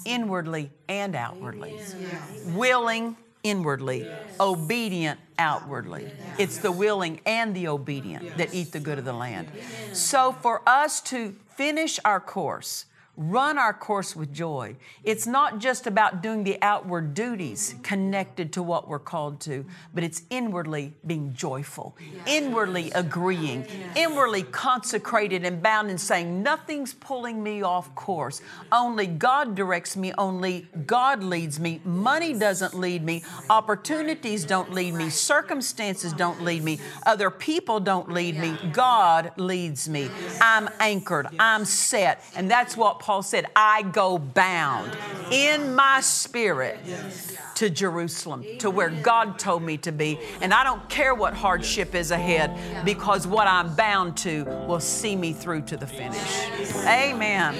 Inwardly 0.04 0.70
and 0.86 1.16
outwardly. 1.16 1.80
Willing 2.48 3.16
inwardly, 3.42 4.10
obedient 4.38 5.18
outwardly. 5.38 6.10
It's 6.38 6.58
the 6.58 6.72
willing 6.72 7.20
and 7.24 7.54
the 7.54 7.68
obedient 7.68 8.36
that 8.36 8.54
eat 8.54 8.72
the 8.72 8.80
good 8.80 8.98
of 8.98 9.04
the 9.04 9.12
land. 9.12 9.48
So 9.92 10.32
for 10.32 10.62
us 10.68 11.00
to 11.02 11.34
finish 11.56 11.98
our 12.04 12.20
course, 12.20 12.86
run 13.20 13.58
our 13.58 13.74
course 13.74 14.16
with 14.16 14.32
joy. 14.32 14.74
It's 15.04 15.26
not 15.26 15.58
just 15.58 15.86
about 15.86 16.22
doing 16.22 16.42
the 16.42 16.56
outward 16.62 17.12
duties 17.12 17.74
connected 17.82 18.50
to 18.54 18.62
what 18.62 18.88
we're 18.88 18.98
called 18.98 19.40
to, 19.42 19.66
but 19.92 20.02
it's 20.02 20.22
inwardly 20.30 20.94
being 21.06 21.34
joyful, 21.34 21.94
inwardly 22.26 22.90
agreeing, 22.92 23.66
inwardly 23.94 24.42
consecrated 24.44 25.44
and 25.44 25.62
bound 25.62 25.90
and 25.90 26.00
saying, 26.00 26.42
Nothing's 26.42 26.94
pulling 26.94 27.42
me 27.42 27.60
off 27.60 27.94
course. 27.94 28.40
Only 28.72 29.06
God 29.06 29.54
directs 29.54 29.98
me, 29.98 30.14
only 30.16 30.66
God 30.86 31.22
leads 31.22 31.60
me. 31.60 31.82
Money 31.84 32.32
doesn't 32.32 32.72
lead 32.72 33.04
me, 33.04 33.22
opportunities 33.50 34.46
don't 34.46 34.72
lead 34.72 34.94
me, 34.94 35.10
circumstances 35.10 36.14
don't 36.14 36.42
lead 36.42 36.64
me, 36.64 36.80
other 37.04 37.28
people 37.28 37.80
don't 37.80 38.10
lead 38.10 38.38
me. 38.38 38.56
God 38.72 39.32
leads 39.36 39.90
me. 39.90 40.08
I'm 40.40 40.70
anchored, 40.80 41.26
I'm 41.38 41.66
set. 41.66 42.24
And 42.34 42.50
that's 42.50 42.78
what 42.78 42.98
Paul 42.98 43.09
said, 43.22 43.46
I 43.56 43.82
go 43.82 44.18
bound 44.18 44.96
in 45.30 45.74
my 45.74 46.00
spirit 46.00 46.78
to 47.56 47.68
Jerusalem, 47.68 48.42
to 48.58 48.70
where 48.70 48.88
God 48.88 49.38
told 49.38 49.62
me 49.62 49.76
to 49.78 49.92
be. 49.92 50.18
And 50.40 50.54
I 50.54 50.64
don't 50.64 50.88
care 50.88 51.14
what 51.14 51.34
hardship 51.34 51.94
is 51.94 52.10
ahead 52.10 52.84
because 52.86 53.26
what 53.26 53.46
I'm 53.46 53.74
bound 53.74 54.16
to 54.18 54.44
will 54.66 54.80
see 54.80 55.14
me 55.14 55.34
through 55.34 55.62
to 55.62 55.76
the 55.76 55.86
finish. 55.86 56.48
Amen. 56.86 57.54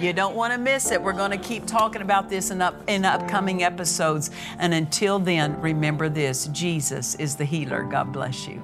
You 0.00 0.12
don't 0.12 0.36
want 0.36 0.52
to 0.52 0.58
miss 0.58 0.92
it. 0.92 1.02
We're 1.02 1.12
going 1.12 1.32
to 1.32 1.38
keep 1.38 1.66
talking 1.66 2.02
about 2.02 2.28
this 2.28 2.50
in, 2.50 2.62
up, 2.62 2.88
in 2.88 3.04
upcoming 3.04 3.64
episodes. 3.64 4.30
And 4.58 4.72
until 4.72 5.18
then, 5.18 5.60
remember 5.60 6.08
this 6.08 6.46
Jesus 6.46 7.16
is 7.16 7.34
the 7.34 7.44
healer. 7.44 7.82
God 7.82 8.12
bless 8.12 8.46
you. 8.46 8.62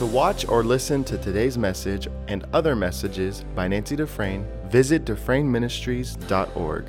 To 0.00 0.06
watch 0.06 0.48
or 0.48 0.64
listen 0.64 1.04
to 1.04 1.18
today's 1.18 1.58
message 1.58 2.08
and 2.26 2.46
other 2.54 2.74
messages 2.74 3.44
by 3.54 3.68
Nancy 3.68 3.96
Dufresne, 3.96 4.48
visit 4.70 5.04
DufresneMinistries.org. 5.04 6.86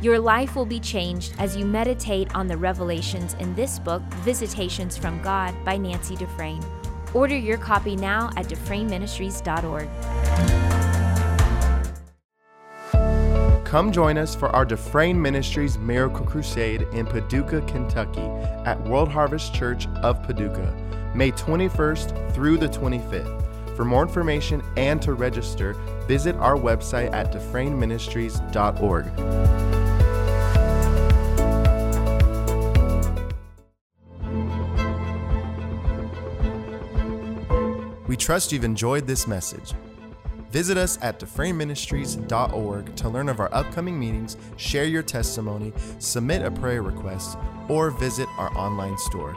Your 0.00 0.20
life 0.20 0.54
will 0.54 0.66
be 0.66 0.78
changed 0.78 1.34
as 1.40 1.56
you 1.56 1.64
meditate 1.64 2.32
on 2.32 2.46
the 2.46 2.56
revelations 2.56 3.34
in 3.40 3.56
this 3.56 3.80
book, 3.80 4.02
Visitations 4.22 4.96
from 4.96 5.20
God 5.20 5.52
by 5.64 5.76
Nancy 5.76 6.14
Dufresne. 6.14 6.64
Order 7.12 7.36
your 7.36 7.58
copy 7.58 7.96
now 7.96 8.30
at 8.36 8.46
DufresneMinistries.org. 8.46 9.88
Come 13.64 13.90
join 13.90 14.16
us 14.16 14.36
for 14.36 14.48
our 14.50 14.64
Dufresne 14.64 15.20
Ministries 15.20 15.76
Miracle 15.76 16.24
Crusade 16.24 16.82
in 16.92 17.04
Paducah, 17.04 17.62
Kentucky 17.62 18.28
at 18.64 18.80
World 18.84 19.08
Harvest 19.08 19.52
Church 19.52 19.88
of 20.04 20.22
Paducah, 20.22 20.72
May 21.14 21.32
21st 21.32 22.32
through 22.34 22.58
the 22.58 22.68
25th. 22.68 23.76
For 23.76 23.84
more 23.84 24.02
information 24.02 24.62
and 24.76 25.00
to 25.02 25.14
register, 25.14 25.72
visit 26.06 26.36
our 26.36 26.56
website 26.56 27.12
at 27.12 27.32
DufresneMinistries.org. 27.32 29.06
We 38.06 38.16
trust 38.16 38.52
you've 38.52 38.64
enjoyed 38.64 39.06
this 39.06 39.26
message. 39.26 39.72
Visit 40.50 40.76
us 40.76 40.98
at 41.00 41.20
DufresneMinistries.org 41.20 42.96
to 42.96 43.08
learn 43.08 43.28
of 43.28 43.38
our 43.38 43.54
upcoming 43.54 43.98
meetings, 43.98 44.36
share 44.56 44.84
your 44.84 45.04
testimony, 45.04 45.72
submit 46.00 46.42
a 46.42 46.50
prayer 46.50 46.82
request, 46.82 47.38
or 47.68 47.90
visit 47.90 48.28
our 48.36 48.50
online 48.58 48.98
store. 48.98 49.36